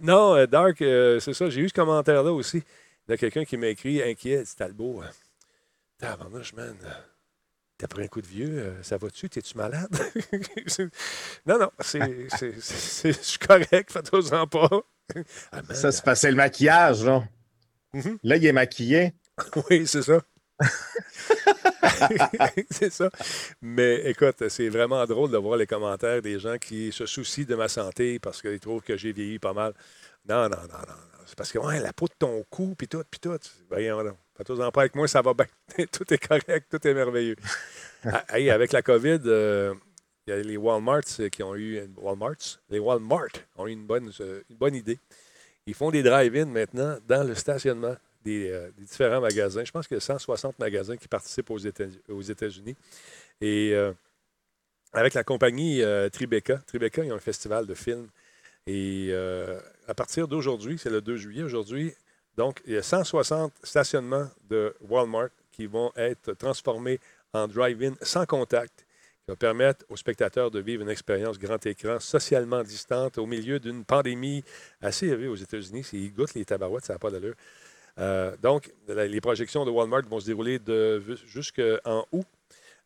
[0.00, 1.50] non, euh, Dark, euh, c'est ça.
[1.50, 2.62] J'ai eu ce commentaire-là aussi
[3.08, 4.44] de quelqu'un qui m'a écrit inquiet.
[4.44, 5.02] C'est Talbot.
[5.98, 6.76] Tabarnouche, man.
[7.78, 9.28] T'as pris un coup de vieux, ça va-tu?
[9.28, 9.90] T'es-tu malade?
[11.46, 14.68] non, non, c'est, je suis correct, faites-en pas.
[15.50, 17.24] Ah, ça, c'est passé le maquillage, là.
[17.94, 18.18] Mm-hmm.
[18.22, 19.14] Là, il est maquillé.
[19.70, 20.20] oui, c'est ça.
[22.70, 23.10] c'est ça.
[23.60, 27.54] Mais écoute, c'est vraiment drôle de voir les commentaires des gens qui se soucient de
[27.54, 29.74] ma santé parce qu'ils trouvent que j'ai vieilli pas mal.
[30.28, 30.94] Non, non, non, non.
[31.26, 33.38] C'est parce que ouais, la peau de ton cou, puis tout, puis tout.
[33.68, 34.16] Voyons donc.
[34.36, 35.46] Faites-en pas avec moi, ça va bien.
[35.92, 37.36] tout est correct, tout est merveilleux.
[38.04, 39.74] Ah, avec la COVID, euh,
[40.26, 44.12] il y a les Walmarts qui ont eu Walmarts, les ont une bonne,
[44.50, 44.98] une bonne idée.
[45.66, 49.64] Ils font des drive-in maintenant dans le stationnement des, euh, différents magasins.
[49.64, 52.76] Je pense qu'il y a 160 magasins qui participent aux États-Unis.
[53.40, 53.92] Et euh,
[54.92, 58.08] avec la compagnie euh, Tribeca, Tribeca, ils ont un festival de films.
[58.66, 59.12] Et
[59.88, 61.92] à partir d'aujourd'hui, c'est le 2 juillet aujourd'hui,
[62.36, 67.00] donc il y a 160 stationnements de Walmart qui vont être transformés
[67.32, 68.86] en drive-in sans contact
[69.24, 73.60] qui va permettre aux spectateurs de vivre une expérience grand écran socialement distante au milieu
[73.60, 74.42] d'une pandémie
[74.80, 75.86] assez élevée aux États-Unis.
[75.92, 77.34] Ils goûtent les tabarouettes, ça n'a pas d'allure.
[77.98, 80.58] Euh, donc, les projections de Walmart vont se dérouler
[81.26, 82.26] jusqu'en août.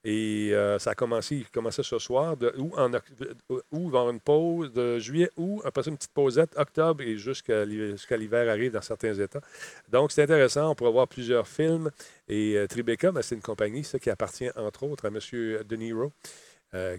[0.04, 4.72] Et euh, ça a commencé, il commençait ce soir, de août, en, va une pause
[4.72, 9.40] de juillet, août, après une petite pausette, octobre et jusqu'à l'hiver arrive dans certains États.
[9.88, 11.90] Donc, c'est intéressant, on pourra voir plusieurs films.
[12.28, 15.18] Et euh, Tribeca, ben, c'est une compagnie qui appartient entre autres à M.
[15.64, 16.12] De Niro,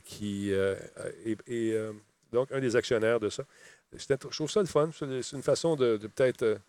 [0.03, 1.75] qui est,
[2.33, 3.43] donc un des actionnaires de ça.
[3.93, 4.89] Je trouve ça le fun.
[4.91, 6.59] C'est une façon de peut-être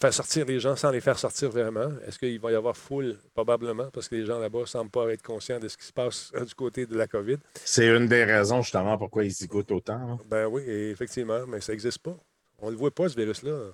[0.00, 1.88] faire sortir les gens sans les faire sortir vraiment.
[2.06, 3.18] Est-ce qu'il va y avoir foule?
[3.34, 5.92] Probablement, parce que les gens là-bas ne semblent pas être conscients de ce qui se
[5.92, 7.36] passe du côté de la COVID.
[7.64, 10.18] C'est une des raisons, justement, pourquoi ils y goûtent autant.
[10.28, 12.16] Ben oui, effectivement, mais ça n'existe pas.
[12.58, 13.72] On ne le voit pas, ce virus-là.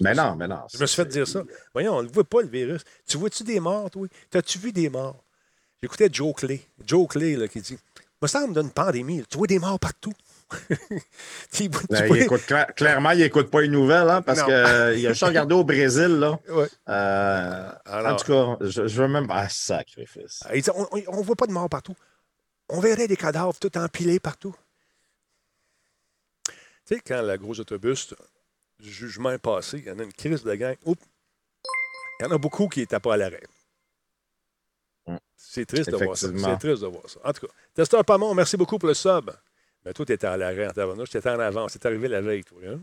[0.00, 0.62] Mais non, mais non.
[0.72, 1.42] Je me suis fait dire ça.
[1.72, 2.82] Voyons, on ne le voit pas, le virus.
[3.06, 4.06] Tu vois-tu des morts, toi?
[4.30, 5.22] T'as-tu vu des morts?
[5.82, 6.60] J'écoutais Joe Clay.
[6.84, 7.78] Joe Clay, là, qui dit
[8.20, 9.22] Me semble d'une pandémie.
[9.28, 10.12] Tu vois des morts partout.
[11.90, 15.64] Ben, clairement, il n'écoute pas les nouvelles, hein, parce qu'il euh, a juste regardé au
[15.64, 16.18] Brésil.
[16.18, 16.38] Là.
[16.88, 19.26] Euh, en tout cas, je, veux même.
[19.30, 20.42] Ah, sacrifice.
[20.74, 21.94] On ne voit pas de morts partout.
[22.70, 24.54] On verrait des cadavres tout empilés partout.
[26.86, 28.14] Tu sais, quand le gros autobus
[28.80, 30.76] du jugement est passé, il y en a une crise de gang.
[30.86, 30.94] il
[32.22, 33.42] y en a beaucoup qui n'étaient pas à l'arrêt.
[35.06, 35.16] Mm.
[35.36, 36.28] C'est triste de voir ça.
[36.34, 37.20] C'est triste de voir ça.
[37.24, 39.30] En tout cas, Testeur Pamon, merci beaucoup pour le sub.
[39.88, 41.72] Mais toi, tu étais à l'arrêt en tabarnouche, tu étais en avance.
[41.72, 42.58] C'est arrivé la veille, toi.
[42.62, 42.78] Hein?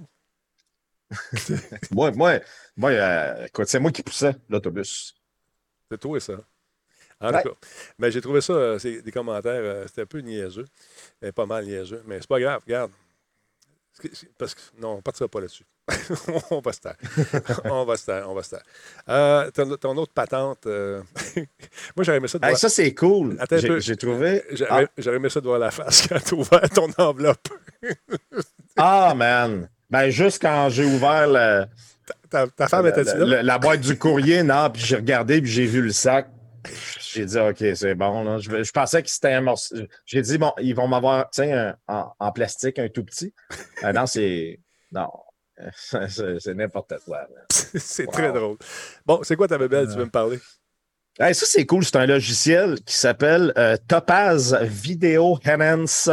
[1.92, 2.40] moi, moi,
[2.76, 5.14] moi euh, c'est moi qui poussais l'autobus.
[5.92, 6.34] C'est toi, ça.
[7.22, 7.56] En tout cas,
[8.00, 10.66] mais j'ai trouvé ça, euh, c'est des commentaires, euh, c'était un peu niaiseux,
[11.36, 12.92] pas mal niaiseux, mais c'est pas grave, regarde.
[14.40, 15.64] Parce que, non, on ne partira pas là-dessus.
[16.50, 16.96] on va se taire.
[17.66, 18.64] on va se taire, on va se taire.
[19.08, 21.02] Euh, ton, autre patente, euh,
[21.96, 22.58] moi j'aurais aimé ça de voir...
[22.58, 23.38] Ça, c'est cool.
[23.80, 24.44] J'ai trouvé...
[24.70, 24.82] Ah.
[24.98, 27.48] J'aurais aimé ça de voir la face quand tu ouvert ton enveloppe.
[28.78, 29.70] ah, man!
[29.90, 31.66] Ben, juste quand j'ai ouvert le...
[32.30, 33.44] Ta, femme était-tu là?
[33.44, 36.28] La, boîte du courrier, non, puis j'ai regardé, puis j'ai vu le sac.
[37.00, 38.24] J'ai dit, OK, c'est bon.
[38.24, 38.40] Là.
[38.40, 39.76] Je, pensais que c'était un morceau.
[40.06, 43.34] J'ai dit, bon, ils vont m'avoir, tu sais, en, plastique, un tout petit.
[43.84, 44.60] Euh, non, c'est.
[44.92, 45.10] Non.
[46.40, 47.28] C'est n'importe quoi.
[47.50, 48.58] c'est très drôle.
[49.06, 50.40] Bon, c'est quoi ta bébelle, tu veux me parler?
[51.18, 51.86] ça, c'est cool.
[51.86, 56.10] C'est un logiciel qui s'appelle euh, Topaz Video Enhance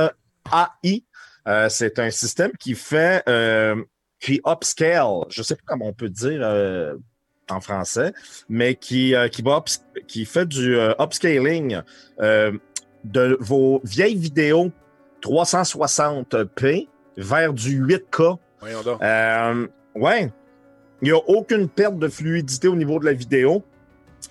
[0.84, 1.05] AI.
[1.49, 3.24] Euh, c'est un système qui fait,
[4.20, 5.24] qui upscale.
[5.28, 6.43] Je ne sais pas comment on peut dire
[7.51, 8.12] en français,
[8.49, 9.64] mais qui, qui, va
[10.07, 11.82] qui fait du upscaling
[12.18, 14.70] de vos vieilles vidéos
[15.22, 18.38] 360p vers du 8K.
[19.02, 20.32] Euh, ouais.
[21.00, 23.64] Il n'y a aucune perte de fluidité au niveau de la vidéo.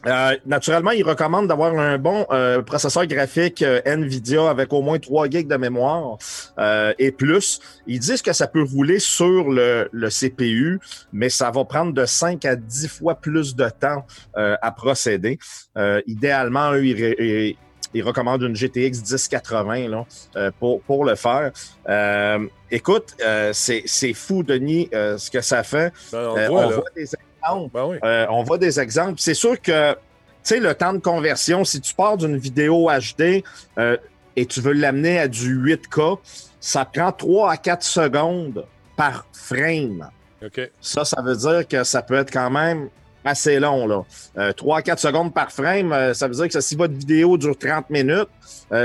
[0.08, 4.98] Euh, naturellement, il recommande d'avoir un bon euh, processeur graphique euh, NVIDIA avec au moins
[4.98, 6.18] 3 GB de mémoire
[6.98, 7.60] et plus.
[7.88, 10.80] Ils disent que ça peut rouler sur le, le, CPU,
[11.14, 14.06] mais ça va prendre de 5 à 10 fois plus de temps
[14.36, 15.40] à procéder.
[16.08, 17.58] idéalement, eux, ils, ils,
[18.00, 21.52] recommandent une GTX 1080 là, pour, pour le faire.
[22.70, 23.16] écoute,
[23.52, 25.92] c'est fou, Denis, ce que ça fait.
[26.12, 27.06] Ben, on, voit, des
[27.74, 29.16] ben euh, on voit des exemples.
[29.18, 29.98] C'est sûr que, tu
[30.44, 33.44] sais, le temps de conversion, si tu pars d'une vidéo HD
[33.78, 33.98] euh,
[34.36, 36.20] et tu veux l'amener à du 8K,
[36.60, 38.66] ça prend 3 à 4 secondes
[38.96, 40.10] par frame.
[40.80, 42.90] Ça, ça veut dire que ça peut être quand même
[43.26, 43.88] assez long.
[43.88, 44.54] Là.
[44.54, 47.58] 3 euh, à 4 secondes par frame, ça veut dire que si votre vidéo dure
[47.58, 48.30] 30 minutes,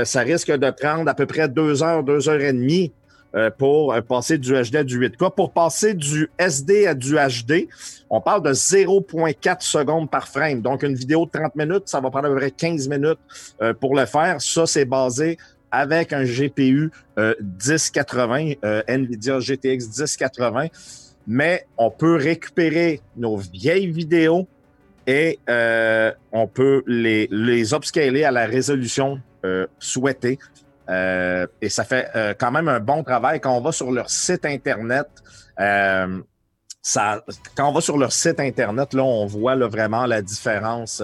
[0.03, 2.91] ça risque de prendre à peu près 2 heures, 2 heures et demie
[3.35, 5.35] euh, pour euh, passer du HD à du 8K.
[5.35, 7.67] Pour passer du SD à du HD,
[8.09, 10.61] on parle de 0.4 secondes par frame.
[10.61, 13.19] Donc, une vidéo de 30 minutes, ça va prendre à peu près 15 minutes
[13.61, 14.41] euh, pour le faire.
[14.41, 15.37] Ça, c'est basé
[15.69, 18.53] avec un GPU 1080,
[18.87, 20.67] NVIDIA GTX 1080.
[21.27, 24.47] Mais on peut récupérer nos vieilles vidéos
[25.05, 25.39] et
[26.31, 29.21] on peut les, les upscaler à la résolution
[29.79, 30.39] souhaitée.
[30.89, 33.39] Euh, et ça fait euh, quand même un bon travail.
[33.39, 35.07] Quand on va sur leur site Internet,
[35.59, 36.19] euh,
[36.87, 37.21] ça,
[37.53, 41.03] quand on va sur leur site Internet, là, on voit là, vraiment la différence.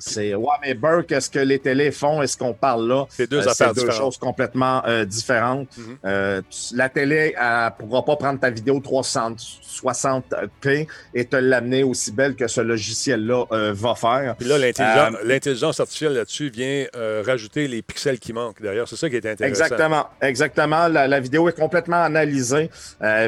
[0.00, 2.20] C'est Ouais, mais Burke, est-ce que les télés font?
[2.20, 3.06] Est-ce qu'on parle là?
[3.08, 5.68] C'est deux affaires deux choses complètement différentes.
[6.04, 6.42] Mm-hmm.
[6.74, 12.46] la télé ne pourra pas prendre ta vidéo 360p et te l'amener aussi belle que
[12.46, 14.36] ce logiciel-là va faire.
[14.38, 16.84] Puis là, l'intelligence artificielle là-dessus vient
[17.24, 18.60] rajouter les pixels qui manquent.
[18.60, 19.64] D'ailleurs, c'est ça qui est intéressant.
[19.64, 20.06] Exactement.
[20.20, 20.88] Exactement.
[20.88, 22.68] La, vidéo est complètement analysée.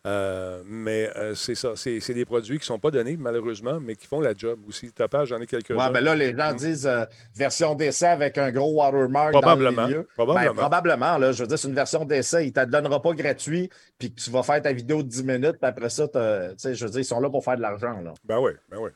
[0.07, 1.73] Euh, mais euh, c'est ça.
[1.77, 4.93] C'est, des produits qui ne sont pas donnés, malheureusement, mais qui font la job aussi.
[4.93, 5.77] Topaz, j'en ai quelques-uns.
[5.77, 7.05] Ouais, ben là, les gens disent euh,
[7.35, 10.09] version d'essai avec un gros watermark probablement, dans le milieu.
[10.15, 10.55] Probablement.
[10.55, 11.19] Ben, probablement.
[11.19, 12.45] Là, je veux dire, c'est une version d'essai.
[12.45, 15.25] Ils ne te donnera pas gratuit puis que tu vas faire ta vidéo de 10
[15.25, 18.01] minutes puis après ça, je veux dire, ils sont là pour faire de l'argent.
[18.01, 18.15] Là.
[18.25, 18.91] Ben oui, ben oui.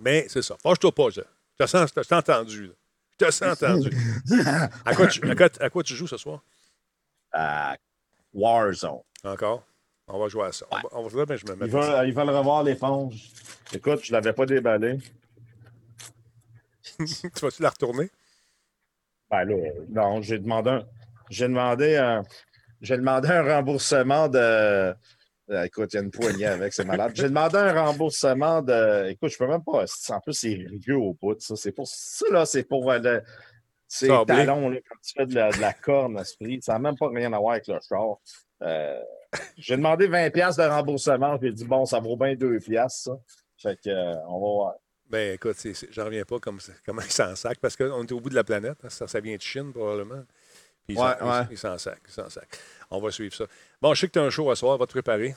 [0.00, 0.56] Mais c'est ça.
[0.62, 1.08] Fâche-toi pas.
[1.66, 2.72] Je te sens, entendu.
[3.12, 3.90] Je te sens entendu.
[4.84, 6.42] à, quoi tu, à, quoi, tu, joues ce soir?
[7.32, 7.76] À
[8.32, 9.00] Warzone.
[9.24, 9.64] Encore?
[10.08, 10.66] On va jouer à ça.
[10.90, 13.30] On va, ben, je me mets ils, veulent, revoir l'éponge.
[13.72, 14.98] Écoute, je ne l'avais pas déballé.
[16.98, 18.10] tu vas-tu la retourner?
[19.30, 19.56] Ben là,
[19.88, 20.80] non, j'ai demandé
[21.30, 22.22] J'ai demandé un.
[22.80, 24.94] J'ai demandé un remboursement de
[25.64, 27.12] écoute, il y a une poignée avec, c'est malade.
[27.14, 29.08] J'ai demandé un remboursement de.
[29.10, 29.84] Écoute, je peux même pas.
[30.08, 31.40] En plus, c'est rigueux au bout.
[31.40, 33.22] Ça, c'est pour ça, là, c'est pour euh, le.
[33.88, 36.62] C'est talons, là, quand tu fais de la, de la corne à sprint.
[36.62, 38.16] Ça n'a même pas rien à voir avec le char.
[38.62, 39.00] Euh,
[39.58, 41.38] j'ai demandé 20$ de remboursement.
[41.42, 43.12] J'ai dit, bon, ça vaut bien 2$, ça.
[43.58, 43.90] Fait que,
[44.28, 44.74] on va voir.
[45.08, 45.56] Ben, écoute,
[45.90, 48.44] j'en reviens pas comme, comment ils s'en sac parce qu'on est au bout de la
[48.44, 48.78] planète.
[48.82, 48.88] Hein.
[48.88, 50.22] ça, ça vient de Chine, probablement.
[50.86, 51.42] Puis ouais, ouais.
[51.50, 52.58] ils s'en sac, sac.
[52.90, 53.44] On va suivre ça.
[53.82, 55.34] Bon, je sais que tu as un show à soir, va te préparer.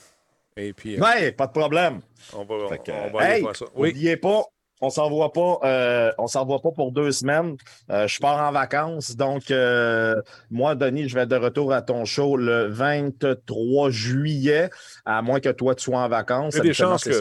[0.56, 0.96] Et puis.
[0.96, 2.00] Euh, ouais, pas de problème.
[2.32, 3.66] On va, on, va aller voir ça.
[3.74, 3.88] Oui.
[3.88, 4.44] N'oubliez pas,
[4.80, 7.56] on s'en voit pas, euh, on s'en voit pas pour deux semaines.
[7.90, 9.16] Euh, je pars en vacances.
[9.16, 10.14] Donc, euh,
[10.50, 14.70] moi, Denis, je vais de retour à ton show le 23 juillet,
[15.04, 16.54] à moins que toi, tu sois en vacances.
[16.54, 17.12] Il y a des chances que.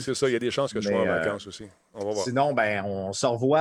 [0.00, 1.64] C'est ça, il y a des chances que je sois en vacances aussi.
[1.98, 2.24] On va voir.
[2.24, 3.60] Sinon, ben, on se revoit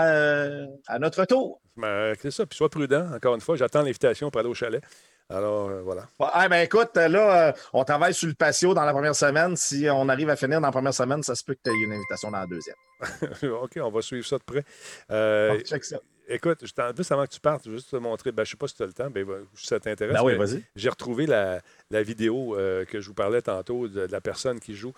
[0.87, 1.61] à notre retour.
[1.75, 2.45] Ben, c'est ça.
[2.45, 3.07] Puis sois prudent.
[3.13, 4.81] Encore une fois, j'attends l'invitation pour aller au chalet.
[5.29, 6.07] Alors, euh, voilà.
[6.19, 9.55] Ah, ben, écoute, là, euh, on travaille sur le patio dans la première semaine.
[9.57, 11.83] Si on arrive à finir dans la première semaine, ça se peut que tu aies
[11.83, 12.75] une invitation dans la deuxième.
[13.61, 14.63] OK, on va suivre ça de près.
[15.11, 15.99] Euh, check ça.
[16.29, 18.75] Écoute, juste avant que tu partes, juste te montrer, ben, je ne sais pas si
[18.75, 20.15] tu as le temps, ben, si ça t'intéresse.
[20.15, 20.63] Ben oui, vas-y.
[20.75, 22.55] J'ai retrouvé la, la vidéo
[22.87, 24.93] que je vous parlais tantôt de, la personne qui joue.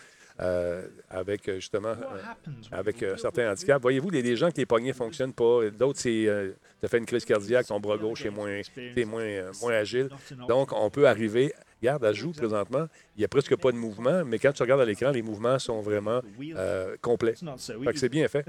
[1.10, 1.96] Avec justement
[2.72, 3.82] avec certains handicaps?
[3.82, 5.70] Voyez-vous, il y a des gens que les poignets ne fonctionnent pas?
[5.70, 6.28] D'autres, c'est
[6.80, 8.62] tu as fait une crise cardiaque, ton bras gauche est moins,
[9.06, 10.10] moins, euh, moins agile.
[10.48, 11.54] Donc, on peut arriver.
[11.82, 12.88] Regarde, elle joue présentement.
[13.16, 15.58] Il n'y a presque pas de mouvement, mais quand tu regardes à l'écran, les mouvements
[15.60, 17.36] sont vraiment euh, complets.
[17.36, 18.46] Fait que c'est bien fait.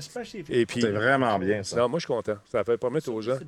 [0.48, 1.76] Et puis, c'est vraiment bien, ça.
[1.76, 2.36] Non, moi, je suis content.
[2.46, 3.38] Ça fait permettre aux gens.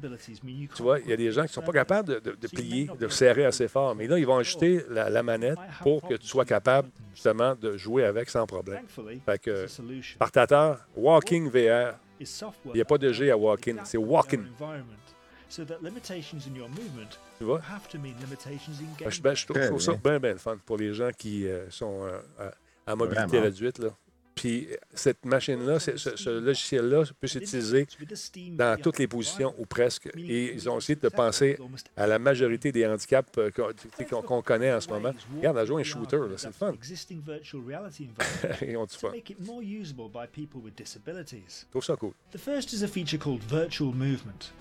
[0.75, 3.09] Tu vois, il y a des gens qui ne sont pas capables de, plier, de
[3.09, 3.95] serrer assez fort.
[3.95, 8.05] Mais là, ils vont ajuster la, manette pour que tu sois capable, justement, de jouer
[8.05, 8.85] avec sans problème.
[9.25, 9.67] Fait que,
[10.19, 13.99] partateur, Walking VR, il n'y a pas de G à walk-in, c'est
[15.59, 17.09] walk-in.
[17.39, 17.61] Tu vois?
[17.61, 17.65] Ben,
[19.23, 22.51] ben, je, trouve, ça bien, bien fun pour les gens qui euh, sont euh,
[22.87, 23.79] à, mobilité réduite.
[23.79, 23.91] Là.
[24.35, 27.87] Puis cette machine-là, ce, logiciel-là peut s'utiliser
[28.53, 30.09] dans toutes les positions ou presque.
[30.17, 31.59] Et ils ont essayé de penser
[31.97, 33.51] à la majorité des handicaps euh,
[34.11, 35.13] qu'on connaît en ce moment.
[35.37, 36.73] Regarde, elle joue un shooter, c'est le fun.
[38.63, 39.13] Et on dit pas.
[39.15, 39.35] Je
[41.71, 42.13] trouve ça cool.
[42.33, 44.53] The first is a feature called virtual movement.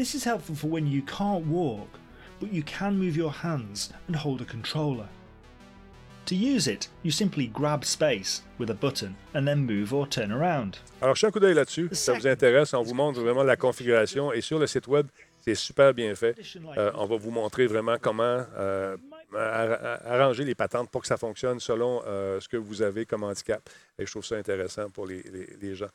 [0.00, 1.98] This is helpful for when you can't walk,
[2.40, 5.06] but you can move your hands and hold a controller.
[6.24, 10.32] To use it, you simply grab space with a button and then move or turn
[10.32, 10.78] around.
[11.02, 11.90] Alors, je un coup d'œil là-dessus.
[11.92, 15.06] Si ça vous intéresse, on vous montre vraiment la configuration et sur le site web,
[15.42, 16.34] c'est super bien fait.
[16.78, 18.96] Euh, on va vous montrer vraiment comment euh,
[19.36, 23.62] arranger les patentes pour que ça fonctionne selon euh, ce que vous avez comme handicap.
[23.98, 25.22] Et je trouve ça intéressant pour les,
[25.60, 25.88] les, gens.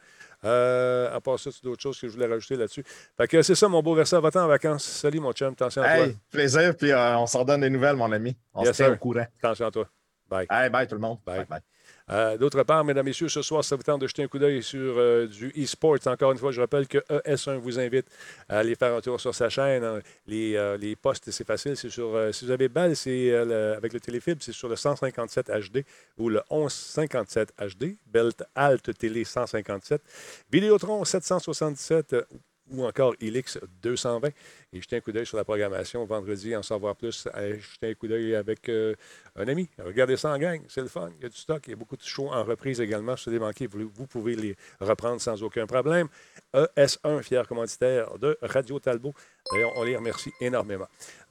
[0.44, 2.84] à part ça, c'est d'autres choses que je voulais rajouter là-dessus.
[3.18, 4.20] Fait que c'est ça, mon beau verset.
[4.20, 4.84] Va-t'en en vacances.
[4.84, 5.54] Salut, mon chum.
[5.54, 6.06] Attention à toi.
[6.32, 8.36] Plaisir, puis on s'en donne des nouvelles, mon ami.
[8.54, 9.26] On se tient au courant.
[9.42, 9.90] Attention à toi.
[10.30, 10.70] Bye.
[10.70, 11.20] bye tout le monde.
[11.26, 11.46] Bye.
[11.46, 11.62] bye,
[12.12, 14.62] euh, D'autre part, mesdames, messieurs, ce soir, ça vous tente de jeter un coup d'œil
[14.62, 15.98] sur euh, du e-sport.
[16.06, 18.06] Encore une fois, je rappelle que ES1 vous invite
[18.48, 20.02] à aller faire un tour sur sa chaîne.
[20.28, 21.76] Les, euh, les postes, c'est facile.
[21.76, 25.84] Sur, si vous avez balle, c'est avec le téléfibre, c'est sur le 157 HD
[26.18, 27.98] ou le 1157 HD.
[28.06, 30.02] Belt Alt Télé 157.
[30.52, 32.16] Vidéotron 777
[32.72, 34.30] ou encore Elix 220.
[34.74, 37.28] Et jetez un coup d'œil sur la programmation vendredi, en savoir plus.
[37.36, 38.94] Jetez un coup d'œil avec euh,
[39.36, 39.70] un ami.
[39.78, 41.10] Regardez ça en gang, c'est le fun.
[41.18, 43.16] Il y a du stock, il y a beaucoup de shows en reprise également.
[43.16, 46.08] Si vous vous, vous pouvez les reprendre sans aucun problème.
[46.54, 49.14] ES1, fier commanditaire de Radio Talbot.
[49.76, 50.88] On les remercie énormément.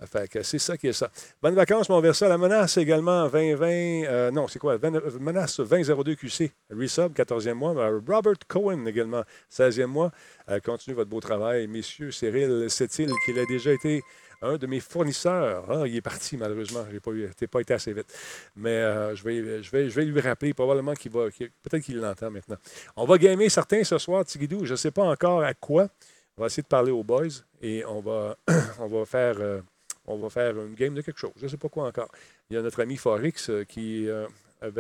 [0.07, 1.11] Fait c'est ça qui est ça.
[1.43, 2.29] Bonnes vacances, mon verset.
[2.29, 3.67] La menace également, 2020.
[3.67, 4.79] Euh, non, c'est quoi?
[5.21, 6.53] menace 2002 QC.
[6.71, 7.75] Resub, 14e mois.
[8.07, 10.13] Robert Cohen également, 16e mois.
[10.51, 11.67] Euh, continuez votre beau travail.
[11.67, 14.03] Messieurs, Cyril Setil, qui a déjà été
[14.45, 15.65] un de mes fournisseurs.
[15.71, 16.85] Ah, il est parti, malheureusement.
[16.89, 18.13] Je n'ai pas, été assez vite.
[18.57, 20.53] Mais euh, je, vais, je, vais, je vais lui rappeler.
[20.53, 21.29] Probablement qu'il va.
[21.31, 22.57] Peut-être qu'il l'entend maintenant.
[22.97, 24.65] On va gamer certains ce soir, Tigidou.
[24.65, 25.89] Je ne sais pas encore à quoi.
[26.37, 27.29] On va essayer de parler aux boys
[27.63, 28.37] et on va,
[28.79, 29.37] on va faire.
[29.39, 29.61] Euh,
[30.07, 31.33] on va faire une game de quelque chose.
[31.37, 32.11] Je ne sais pas quoi encore.
[32.51, 34.07] Il y a notre ami Forix euh, qui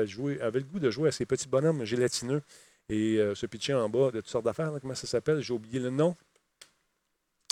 [0.04, 2.42] joué, avait le goût de jouer à ces petits bonhommes gélatineux
[2.88, 4.72] et se pitcher en bas de toutes sortes d'affaires.
[4.80, 5.40] Comment ça s'appelle?
[5.40, 6.14] J'ai oublié le nom.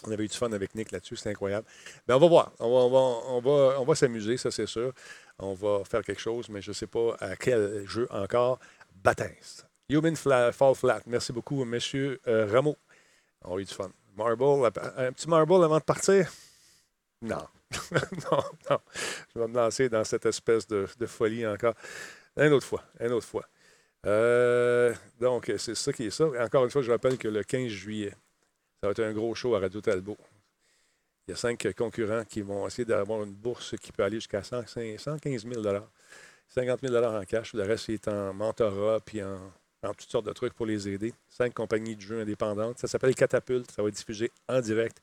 [0.05, 1.67] On avait eu du fun avec Nick là-dessus, c'est incroyable.
[1.95, 2.53] Mais ben, on va voir.
[2.59, 4.93] On va, on va, on va, s'amuser, ça c'est sûr.
[5.39, 8.59] On va faire quelque chose, mais je ne sais pas à quel jeu encore.
[9.03, 9.67] Baptiste.
[9.89, 11.03] Human Fall Flat.
[11.07, 12.77] Merci beaucoup, monsieur euh, Rameau.
[13.43, 13.91] On a eu du fun.
[14.17, 16.31] Marble, un petit marble avant de partir?
[17.23, 17.47] Non.
[17.93, 18.79] non, non.
[19.35, 21.75] Je vais me lancer dans cette espèce de, folie encore.
[22.37, 22.83] Une autre fois.
[23.01, 23.47] Une autre fois.
[24.07, 26.27] Euh, donc, c'est ça qui est ça.
[26.43, 28.11] encore une fois, je rappelle que le 15 juillet,
[28.81, 30.17] ça va être un gros show à Radio Talbot.
[31.27, 34.43] Il y a cinq concurrents qui vont essayer d'avoir une bourse qui peut aller jusqu'à
[34.43, 35.63] 115 000
[36.49, 37.55] 50 000 en cash.
[37.55, 39.39] Le reste est en mentorat puis en,
[39.83, 41.15] toutes sortes de trucs pour les aider.
[41.29, 42.79] Cinq compagnies de jeux indépendantes.
[42.79, 43.71] Ça s'appelle Catapulte.
[43.71, 45.01] Ça va être diffusé en direct,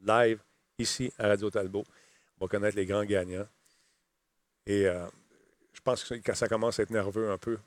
[0.00, 0.40] live,
[0.78, 1.84] ici à Radio Talbot.
[2.38, 3.46] On va connaître les grands gagnants.
[4.66, 5.06] Et euh,
[5.72, 7.58] je pense que quand ça commence à être nerveux un peu,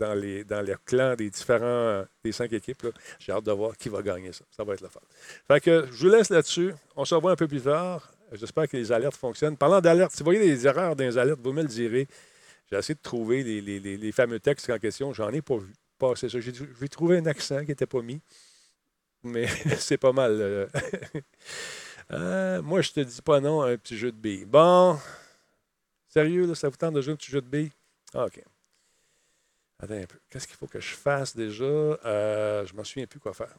[0.00, 2.86] dans les, dans les clans des différents des cinq équipes.
[3.18, 4.44] J'ai hâte de voir qui va gagner ça.
[4.50, 5.00] Ça va être le fun.
[5.46, 6.72] Fait que je vous laisse là-dessus.
[6.96, 8.10] On se revoit un peu plus tard.
[8.32, 9.56] J'espère que les alertes fonctionnent.
[9.56, 12.08] Parlant d'alertes, si vous voyez des erreurs dans les alertes, vous me le direz.
[12.70, 15.12] J'ai essayé de trouver les fameux textes en question.
[15.12, 15.72] J'en ai pas vu.
[15.98, 16.38] passer ça.
[16.40, 18.20] J'ai trouvé un accent qui n'était pas mis,
[19.22, 19.46] mais
[19.78, 20.32] c'est pas mal.
[20.40, 20.66] Euh,
[22.12, 24.46] euh, moi, je te dis pas non à un petit jeu de billes.
[24.46, 24.98] Bon,
[26.08, 27.72] sérieux, là, ça vous tente de jouer un petit jeu de billes?
[28.14, 28.40] Ah, OK.
[29.82, 30.18] Attends un peu.
[30.28, 31.64] Qu'est-ce qu'il faut que je fasse déjà?
[31.64, 33.56] Euh, je ne m'en souviens plus quoi faire.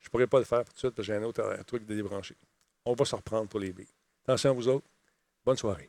[0.00, 1.86] Je ne pourrais pas le faire tout de suite parce que j'ai un autre truc
[1.86, 2.36] de débrancher.
[2.84, 3.88] On va se reprendre pour les billes.
[4.24, 4.86] Attention à vous autres.
[5.44, 5.88] Bonne soirée.